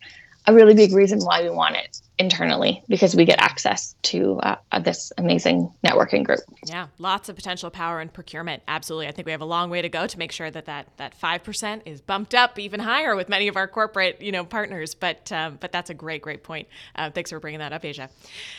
a 0.47 0.53
really 0.53 0.75
big 0.75 0.93
reason 0.93 1.21
why 1.21 1.43
we 1.43 1.51
want 1.51 1.77
it 1.77 2.01
internally 2.19 2.83
because 2.89 3.17
we 3.17 3.25
get 3.25 3.41
access 3.41 3.95
to 4.03 4.39
uh, 4.41 4.57
this 4.81 5.13
amazing 5.19 5.73
networking 5.85 6.25
group. 6.25 6.41
Yeah, 6.65 6.87
lots 6.99 7.29
of 7.29 7.37
potential 7.37 7.71
power 7.71 8.01
in 8.01 8.09
procurement. 8.09 8.63
Absolutely. 8.69 9.09
I 9.09 9.13
think 9.13 9.27
we 9.27 9.33
have 9.33 9.41
a 9.41 9.47
long 9.47 9.69
way 9.71 9.83
to 9.83 9.89
go 9.89 10.07
to 10.07 10.19
make 10.19 10.31
sure 10.31 10.51
that 10.51 10.67
that, 10.67 10.89
that 10.97 11.19
5% 11.19 11.83
is 11.87 12.01
bumped 12.01 12.35
up 12.35 12.59
even 12.59 12.81
higher 12.81 13.17
with 13.17 13.29
many 13.29 13.49
of 13.49 13.57
our 13.57 13.67
corporate, 13.67 14.23
you 14.23 14.33
know, 14.33 14.45
partners. 14.45 14.95
But 14.95 15.33
um, 15.33 15.59
but 15.61 15.73
that's 15.73 15.91
a 15.91 15.95
great, 15.95 16.23
great 16.23 16.43
point. 16.43 16.69
Uh, 16.95 17.11
thanks 17.11 17.31
for 17.31 17.41
bringing 17.41 17.61
that 17.61 17.73
up, 17.73 17.85
Asia. 17.85 18.11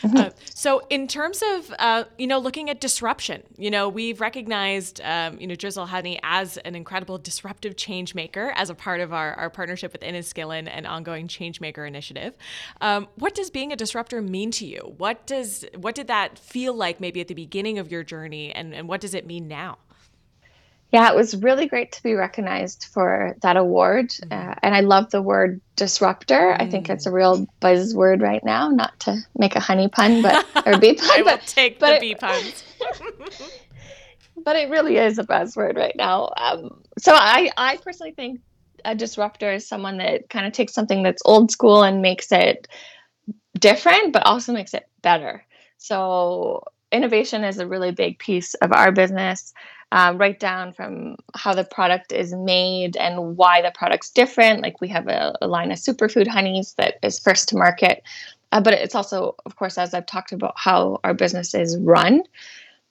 Mm-hmm. 0.02 0.16
Uh, 0.16 0.30
so 0.54 0.82
in 0.90 1.08
terms 1.08 1.42
of, 1.54 1.72
uh, 1.78 2.04
you 2.18 2.26
know, 2.26 2.38
looking 2.38 2.68
at 2.70 2.80
disruption, 2.80 3.42
you 3.56 3.70
know, 3.70 3.88
we've 3.88 4.20
recognized, 4.20 5.00
um, 5.02 5.38
you 5.40 5.46
know, 5.46 5.54
Drizzle 5.54 5.86
Honey 5.86 6.18
as 6.22 6.56
an 6.58 6.74
incredible 6.74 7.18
disruptive 7.18 7.76
change 7.76 8.14
maker 8.14 8.52
as 8.56 8.70
a 8.70 8.74
part 8.74 9.00
of 9.00 9.12
our, 9.12 9.34
our 9.34 9.50
partnership 9.50 9.92
with 9.92 10.02
Inniskillin 10.02 10.68
and 10.70 10.86
ongoing 10.86 11.28
change 11.28 11.60
maker 11.60 11.86
initiative. 11.86 12.34
Um, 12.80 13.08
what 13.16 13.34
does 13.34 13.45
does 13.46 13.52
being 13.52 13.72
a 13.72 13.76
disruptor 13.76 14.20
mean 14.20 14.50
to 14.52 14.66
you? 14.66 14.94
What 14.98 15.24
does 15.26 15.64
what 15.76 15.94
did 15.94 16.08
that 16.08 16.38
feel 16.38 16.74
like 16.74 17.00
maybe 17.00 17.20
at 17.20 17.28
the 17.28 17.34
beginning 17.34 17.78
of 17.78 17.92
your 17.92 18.02
journey 18.02 18.52
and, 18.52 18.74
and 18.74 18.88
what 18.88 19.00
does 19.00 19.14
it 19.14 19.24
mean 19.24 19.46
now? 19.46 19.78
Yeah, 20.92 21.10
it 21.10 21.16
was 21.16 21.36
really 21.36 21.66
great 21.66 21.92
to 21.92 22.02
be 22.02 22.14
recognized 22.14 22.86
for 22.92 23.36
that 23.42 23.56
award. 23.56 24.10
Mm. 24.10 24.32
Uh, 24.32 24.54
and 24.62 24.74
I 24.74 24.80
love 24.80 25.10
the 25.10 25.22
word 25.22 25.60
disruptor. 25.74 26.34
Mm. 26.34 26.62
I 26.62 26.70
think 26.70 26.90
it's 26.90 27.06
a 27.06 27.12
real 27.12 27.46
buzzword 27.60 28.22
right 28.22 28.42
now, 28.44 28.68
not 28.68 28.98
to 29.00 29.18
make 29.36 29.56
a 29.56 29.60
honey 29.60 29.88
pun, 29.88 30.22
but 30.22 30.44
or 30.66 30.78
bee 30.78 30.94
pun. 30.96 31.10
I 31.10 31.22
but, 31.22 31.42
take 31.46 31.78
but 31.78 31.88
the 31.88 31.96
it, 31.96 32.00
bee 32.00 32.14
puns. 32.14 32.64
but 34.44 34.56
it 34.56 34.70
really 34.70 34.96
is 34.96 35.18
a 35.18 35.24
buzzword 35.24 35.76
right 35.76 35.96
now. 35.96 36.32
Um, 36.36 36.82
so 36.98 37.12
I, 37.14 37.50
I 37.56 37.76
personally 37.78 38.12
think 38.12 38.40
a 38.84 38.94
disruptor 38.94 39.52
is 39.52 39.68
someone 39.68 39.98
that 39.98 40.30
kind 40.30 40.46
of 40.46 40.52
takes 40.52 40.72
something 40.72 41.02
that's 41.02 41.22
old 41.24 41.50
school 41.50 41.82
and 41.82 42.00
makes 42.00 42.30
it 42.30 42.68
different, 43.58 44.12
but 44.12 44.26
also 44.26 44.52
makes 44.52 44.74
it 44.74 44.88
better. 45.02 45.44
So 45.78 46.64
innovation 46.92 47.44
is 47.44 47.58
a 47.58 47.66
really 47.66 47.92
big 47.92 48.18
piece 48.18 48.54
of 48.54 48.72
our 48.72 48.92
business. 48.92 49.52
Um, 49.92 50.18
right 50.18 50.38
down 50.38 50.72
from 50.72 51.14
how 51.36 51.54
the 51.54 51.62
product 51.62 52.10
is 52.10 52.34
made 52.34 52.96
and 52.96 53.36
why 53.36 53.62
the 53.62 53.70
product's 53.70 54.10
different. 54.10 54.60
Like 54.60 54.80
we 54.80 54.88
have 54.88 55.06
a, 55.06 55.32
a 55.40 55.46
line 55.46 55.70
of 55.70 55.78
superfood 55.78 56.26
honeys 56.26 56.74
that 56.74 56.96
is 57.04 57.20
first 57.20 57.48
to 57.50 57.56
market, 57.56 58.02
uh, 58.50 58.60
but 58.60 58.74
it's 58.74 58.96
also, 58.96 59.36
of 59.46 59.54
course, 59.54 59.78
as 59.78 59.94
I've 59.94 60.06
talked 60.06 60.32
about, 60.32 60.54
how 60.56 60.98
our 61.04 61.14
business 61.14 61.54
is 61.54 61.78
run. 61.78 62.22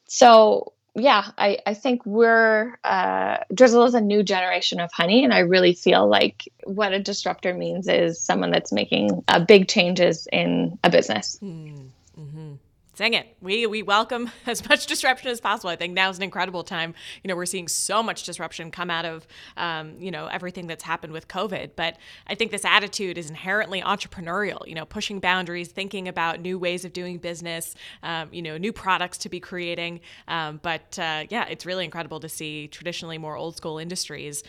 So 0.08 0.72
yeah, 0.96 1.32
I, 1.38 1.60
I 1.66 1.74
think 1.74 2.06
we're 2.06 2.78
uh, 2.84 3.38
Drizzle 3.54 3.84
is 3.84 3.96
a 3.96 4.02
new 4.02 4.24
generation 4.24 4.80
of 4.80 4.90
honey, 4.94 5.26
and 5.26 5.34
I 5.34 5.40
really 5.40 5.74
feel 5.74 6.08
like 6.08 6.48
what 6.64 6.94
a 6.94 7.00
disruptor 7.00 7.54
means 7.54 7.88
is 7.88 8.20
someone 8.20 8.52
that's 8.52 8.72
making 8.72 9.24
uh, 9.28 9.44
big 9.44 9.68
changes 9.68 10.28
in 10.32 10.80
a 10.84 10.90
business. 10.90 11.38
Mm, 11.44 11.90
mm-hmm. 12.18 12.54
Sing 12.96 13.14
it. 13.14 13.36
We 13.42 13.68
we 13.68 13.84
welcome 13.84 14.32
as 14.46 14.68
much 14.70 14.86
disruption 14.86 15.30
as 15.30 15.42
possible. 15.42 15.70
I 15.70 15.76
think 15.76 15.94
now 15.94 16.10
is 16.10 16.16
an 16.16 16.24
incredible 16.24 16.64
time. 16.64 16.94
You 17.24 17.28
know, 17.28 17.36
we're 17.36 17.46
seeing 17.46 17.68
so 17.68 18.02
much 18.02 18.24
disruption 18.24 18.72
come 18.72 18.90
out 18.90 19.04
of 19.04 19.28
um, 19.58 19.96
you 20.00 20.12
know 20.12 20.28
everything 20.28 20.68
that's 20.68 20.84
happened 20.84 21.12
with 21.12 21.28
COVID. 21.28 21.72
But 21.76 21.98
I 22.26 22.36
think 22.36 22.52
this 22.52 22.64
attitude 22.64 23.18
is 23.18 23.30
inherently 23.30 23.82
entrepreneurial. 23.82 24.66
You 24.66 24.76
know, 24.76 24.86
pushing 24.86 25.20
boundaries, 25.20 25.74
thinking 25.74 26.08
about 26.08 26.40
new 26.40 26.58
ways 26.58 26.86
of 26.86 26.94
doing 26.94 27.18
business. 27.18 27.76
Um, 28.02 28.30
you 28.32 28.42
know, 28.42 28.58
new 28.58 28.72
products 28.72 29.18
to 29.20 29.30
be 29.30 29.42
creating. 29.42 30.00
Um, 30.30 30.62
but 30.64 30.98
uh, 30.98 31.26
yeah, 31.30 31.48
it's 31.50 31.66
really 31.66 31.84
incredible 31.84 32.22
to 32.22 32.30
see 32.30 32.70
traditionally 32.70 33.18
more 33.18 33.36
old 33.36 33.58
school 33.58 33.78
industries 33.78 34.42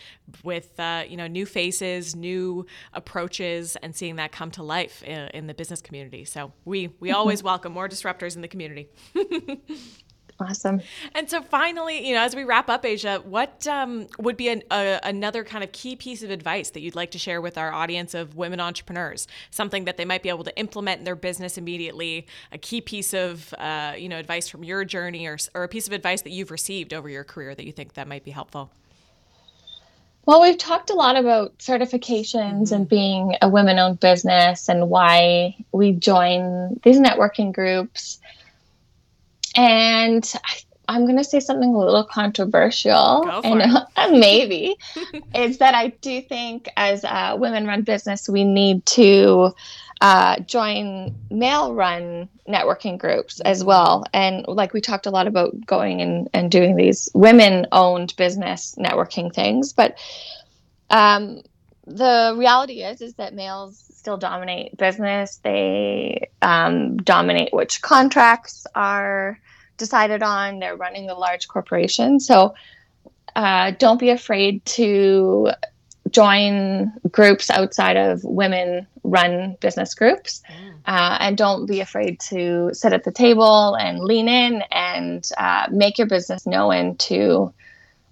with 0.45 0.79
uh, 0.79 1.03
you 1.09 1.17
know 1.17 1.27
new 1.27 1.47
faces, 1.47 2.15
new 2.15 2.65
approaches, 2.95 3.75
and 3.83 3.97
seeing 3.97 4.17
that 4.17 4.31
come 4.31 4.53
to 4.53 4.63
life 4.63 5.03
in, 5.03 5.31
in 5.35 5.47
the 5.49 5.55
business 5.55 5.81
community. 5.81 6.25
So 6.25 6.53
we 6.65 6.91
we 7.01 7.11
always 7.19 7.43
welcome 7.43 7.73
more 7.73 7.89
disruptors 7.89 8.36
in 8.37 8.43
the 8.43 8.49
community. 8.49 8.89
awesome. 10.41 10.81
And 11.15 11.29
so, 11.29 11.43
finally, 11.43 12.07
you 12.07 12.15
know, 12.15 12.21
as 12.21 12.37
we 12.37 12.45
wrap 12.45 12.69
up, 12.69 12.85
Asia, 12.85 13.23
what 13.25 13.67
um, 13.67 14.07
would 14.19 14.37
be 14.37 14.49
an, 14.49 14.63
a, 14.71 15.01
another 15.03 15.45
kind 15.45 15.65
of 15.65 15.73
key 15.73 15.97
piece 15.97 16.23
of 16.23 16.31
advice 16.31 16.71
that 16.71 16.81
you'd 16.81 16.95
like 16.95 17.11
to 17.13 17.19
share 17.19 17.41
with 17.41 17.59
our 17.59 17.73
audience 17.73 18.15
of 18.15 18.37
women 18.37 18.61
entrepreneurs? 18.61 19.27
Something 19.51 19.85
that 19.87 19.97
they 19.97 20.05
might 20.05 20.23
be 20.23 20.29
able 20.29 20.45
to 20.45 20.57
implement 20.59 20.99
in 20.99 21.05
their 21.05 21.17
business 21.17 21.59
immediately. 21.59 22.27
A 22.53 22.59
key 22.59 22.81
piece 22.81 23.15
of, 23.15 23.53
uh, 23.59 23.95
you 23.97 24.09
know, 24.09 24.19
advice 24.19 24.49
from 24.49 24.63
your 24.63 24.85
journey, 24.85 25.27
or 25.27 25.39
or 25.55 25.65
a 25.65 25.69
piece 25.69 25.87
of 25.87 25.93
advice 25.93 26.23
that 26.23 26.31
you've 26.31 26.51
received 26.51 26.93
over 26.93 27.09
your 27.09 27.25
career 27.25 27.55
that 27.55 27.65
you 27.65 27.73
think 27.73 27.95
that 27.95 28.07
might 28.07 28.25
be 28.25 28.31
helpful. 28.31 28.71
Well, 30.27 30.43
we've 30.43 30.59
talked 30.59 30.91
a 30.91 30.95
lot 30.95 31.17
about 31.17 31.57
certifications 31.59 32.35
mm-hmm. 32.35 32.75
and 32.75 32.89
being 32.89 33.37
a 33.41 33.49
women 33.49 33.79
owned 33.79 34.01
business 34.01 34.69
and 34.69 34.91
why 34.91 35.57
we 35.71 35.93
join 35.93 36.81
these 36.83 36.99
networking 36.99 37.55
groups. 37.55 38.19
And 39.57 40.33
I, 40.89 40.95
am 40.97 41.05
going 41.05 41.17
to 41.17 41.25
say 41.25 41.41
something 41.41 41.75
a 41.75 41.79
little 41.79 42.05
controversial, 42.05 43.29
and 43.45 43.63
uh, 43.97 44.09
maybe 44.11 44.77
is 45.35 45.59
that 45.59 45.75
I 45.75 45.89
do 45.89 46.21
think 46.21 46.69
as 46.77 47.05
a 47.05 47.37
women 47.37 47.67
run 47.67 47.83
business, 47.83 48.29
we 48.29 48.45
need 48.45 48.85
to 48.87 49.55
uh, 50.01 50.39
join 50.41 51.15
male 51.31 51.75
run 51.75 52.29
networking 52.47 52.99
groups 52.99 53.41
as 53.41 53.61
mm-hmm. 53.61 53.69
well. 53.69 54.05
And 54.13 54.47
like 54.47 54.73
we 54.73 54.81
talked 54.81 55.07
a 55.07 55.11
lot 55.11 55.27
about 55.27 55.67
going 55.67 56.01
and, 56.01 56.29
and 56.35 56.51
doing 56.51 56.77
these 56.77 57.09
women 57.15 57.67
owned 57.73 58.15
business 58.17 58.75
networking 58.79 59.33
things. 59.35 59.73
But 59.73 59.99
um, 60.91 61.43
the 61.87 62.35
reality 62.37 62.83
is, 62.83 63.01
is 63.01 63.15
that 63.15 63.35
males 63.35 63.83
still 63.95 64.17
dominate 64.17 64.77
business. 64.77 65.37
They 65.43 66.29
um, 66.43 66.97
dominate 66.99 67.53
which 67.53 67.83
contracts 67.83 68.67
are 68.75 69.39
decided 69.77 70.23
on. 70.23 70.59
They're 70.59 70.77
running 70.77 71.07
the 71.07 71.15
large 71.15 71.49
corporations. 71.49 72.27
So 72.27 72.55
uh, 73.37 73.73
don't 73.79 74.01
be 74.01 74.11
afraid 74.11 74.65
to 74.65 75.51
join 76.11 76.93
groups 77.11 77.51
outside 77.51 77.97
of 77.97 78.23
women 78.25 78.87
run 79.03 79.57
business 79.61 79.95
groups 79.95 80.43
mm. 80.51 80.75
uh, 80.87 81.19
and 81.21 81.37
don't 81.37 81.67
be 81.67 81.81
afraid 81.81 82.19
to 82.21 82.71
sit 82.73 82.93
at 82.93 83.05
the 83.05 83.11
table 83.11 83.75
and 83.75 84.01
lean 84.01 84.29
in 84.29 84.63
and 84.71 85.29
uh, 85.37 85.67
make 85.71 85.99
your 85.99 86.07
business 86.07 86.47
known 86.47 86.97
to 86.97 87.53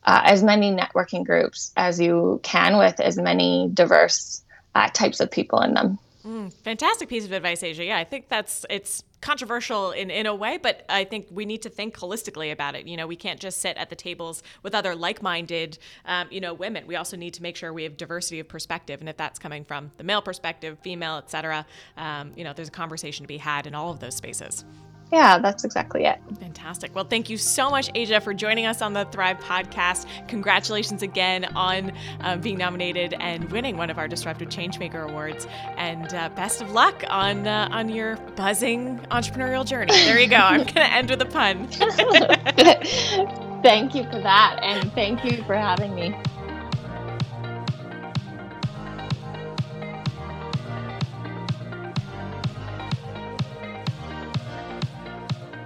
uh, 0.05 0.23
as 0.25 0.43
many 0.43 0.75
networking 0.75 1.25
groups 1.25 1.73
as 1.77 2.01
you 2.01 2.41
can 2.43 2.79
with 2.79 3.01
as 3.01 3.17
many 3.19 3.71
diverse 3.75 4.43
uh, 4.75 4.89
types 4.93 5.21
of 5.21 5.31
people 5.31 5.61
in 5.61 5.75
them 5.75 5.99
mm, 6.25 6.53
fantastic 6.53 7.09
piece 7.09 7.25
of 7.25 7.33
advice 7.33 7.63
asia 7.63 7.85
yeah 7.85 7.99
i 7.99 8.05
think 8.05 8.29
that's 8.29 8.67
it's 8.71 9.05
controversial 9.25 9.91
in, 9.93 10.11
in 10.11 10.27
a 10.27 10.35
way, 10.35 10.59
but 10.59 10.85
I 10.89 11.05
think 11.05 11.29
we 11.31 11.47
need 11.47 11.63
to 11.63 11.71
think 11.71 11.97
holistically 11.97 12.53
about 12.53 12.75
it. 12.75 12.87
You 12.87 12.99
know, 12.99 13.07
we 13.07 13.17
can't 13.17 13.41
just 13.41 13.59
sit 13.59 13.79
at 13.79 13.89
the 13.89 13.97
tables 13.97 14.43
with 14.63 14.75
other 14.75 14.95
like-minded, 14.95 15.79
um, 16.05 16.29
you 16.31 16.43
know, 16.43 16.53
women. 16.53 16.87
We 16.87 16.97
also 16.97 17.17
need 17.17 17.33
to 17.35 17.43
make 17.43 17.57
sure 17.57 17.73
we 17.73 17.85
have 17.85 17.97
diversity 17.97 18.39
of 18.41 18.49
perspective, 18.49 19.01
and 19.01 19.09
if 19.09 19.17
that's 19.17 19.39
coming 19.39 19.65
from 19.65 19.91
the 19.97 20.05
male 20.05 20.21
perspective, 20.21 20.79
female, 20.83 21.17
etc., 21.17 21.65
um, 21.97 22.33
you 22.37 22.45
know, 22.45 22.53
there's 22.53 22.69
a 22.69 22.73
conversation 22.73 23.25
to 23.25 23.29
be 23.29 23.39
had 23.39 23.67
in 23.67 23.75
all 23.75 23.91
of 23.91 23.99
those 23.99 24.15
spaces. 24.15 24.65
Yeah, 25.13 25.39
that's 25.39 25.65
exactly 25.65 26.05
it. 26.05 26.19
Fantastic. 26.41 26.95
Well, 26.95 27.05
thank 27.05 27.31
you 27.31 27.37
so 27.37 27.71
much, 27.71 27.91
Asia, 27.95 28.21
for 28.21 28.35
joining 28.35 28.67
us 28.67 28.83
on 28.83 28.95
the 28.95 29.05
Thrive 29.07 29.39
podcast. 29.39 30.07
Congratulations 30.29 31.03
again 31.03 31.45
on 31.57 31.93
uh, 32.21 32.37
being 32.37 32.59
nominated 32.59 33.15
and 33.21 33.51
winning 33.53 33.77
one 33.77 33.91
of 33.91 33.99
our 33.99 34.09
Disruptive 34.09 34.49
Changemaker 34.49 35.09
awards. 35.09 35.47
And 35.77 36.13
uh, 36.15 36.31
best 36.31 36.63
of 36.63 36.73
luck 36.73 37.05
on 37.09 37.47
uh, 37.47 37.69
on 37.71 37.89
your 37.89 38.17
buzzing 38.35 38.99
entrepreneurial 39.11 39.65
journey. 39.65 39.93
There 39.93 40.19
you 40.19 40.29
go. 40.29 40.37
I'm 40.37 40.59
going 40.63 40.75
to 40.75 40.93
end 40.93 41.11
with 41.11 41.23
a 41.23 41.27
pun. 41.27 41.69
thank 43.63 43.95
you 43.95 44.05
for 44.05 44.21
that, 44.21 44.59
and 44.63 44.93
thank 44.95 45.25
you 45.25 45.45
for 45.45 45.55
having 45.55 45.95
me. 45.95 46.17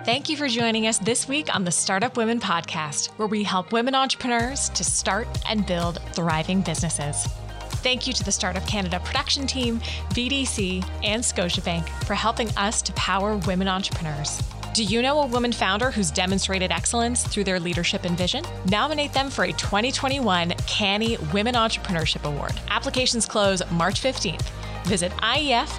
Thank 0.08 0.30
you 0.30 0.38
for 0.38 0.48
joining 0.48 0.86
us 0.86 0.96
this 0.96 1.28
week 1.28 1.54
on 1.54 1.64
the 1.64 1.70
Startup 1.70 2.16
Women 2.16 2.40
Podcast, 2.40 3.08
where 3.18 3.28
we 3.28 3.42
help 3.42 3.72
women 3.72 3.94
entrepreneurs 3.94 4.70
to 4.70 4.82
start 4.82 5.28
and 5.46 5.66
build 5.66 6.00
thriving 6.14 6.62
businesses. 6.62 7.26
Thank 7.82 8.06
you 8.06 8.14
to 8.14 8.24
the 8.24 8.32
Startup 8.32 8.66
Canada 8.66 9.02
production 9.04 9.46
team, 9.46 9.80
BDC, 10.14 10.82
and 11.04 11.22
Scotiabank 11.22 11.86
for 12.06 12.14
helping 12.14 12.48
us 12.56 12.80
to 12.80 12.92
power 12.94 13.36
women 13.36 13.68
entrepreneurs. 13.68 14.42
Do 14.72 14.82
you 14.82 15.02
know 15.02 15.20
a 15.20 15.26
woman 15.26 15.52
founder 15.52 15.90
who's 15.90 16.10
demonstrated 16.10 16.72
excellence 16.72 17.22
through 17.22 17.44
their 17.44 17.60
leadership 17.60 18.06
and 18.06 18.16
vision? 18.16 18.46
Nominate 18.70 19.12
them 19.12 19.28
for 19.28 19.44
a 19.44 19.52
2021 19.52 20.52
Canny 20.66 21.18
Women 21.34 21.54
Entrepreneurship 21.54 22.24
Award. 22.24 22.58
Applications 22.70 23.26
close 23.26 23.60
March 23.72 24.00
15th. 24.00 24.48
Visit 24.86 25.12
ief-fie.ca 25.22 25.74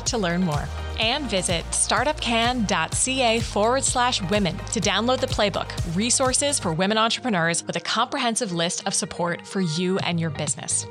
to 0.00 0.18
learn 0.18 0.42
more. 0.42 0.68
And 1.00 1.28
visit 1.28 1.64
startupcan.ca 1.72 3.40
forward 3.40 3.82
slash 3.82 4.22
women 4.30 4.56
to 4.72 4.80
download 4.80 5.18
the 5.18 5.26
playbook, 5.26 5.74
resources 5.96 6.60
for 6.60 6.72
women 6.72 6.98
entrepreneurs 6.98 7.64
with 7.64 7.74
a 7.74 7.80
comprehensive 7.80 8.52
list 8.52 8.86
of 8.86 8.94
support 8.94 9.44
for 9.44 9.60
you 9.60 9.98
and 9.98 10.20
your 10.20 10.30
business. 10.30 10.86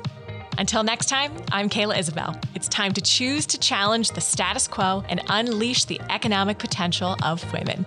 Until 0.58 0.82
next 0.84 1.08
time, 1.08 1.32
I'm 1.50 1.68
Kayla 1.68 1.98
Isabelle. 1.98 2.38
It's 2.54 2.68
time 2.68 2.92
to 2.92 3.00
choose 3.00 3.46
to 3.46 3.58
challenge 3.58 4.10
the 4.10 4.20
status 4.20 4.68
quo 4.68 5.02
and 5.08 5.22
unleash 5.28 5.86
the 5.86 6.00
economic 6.10 6.58
potential 6.58 7.16
of 7.22 7.50
women. 7.52 7.86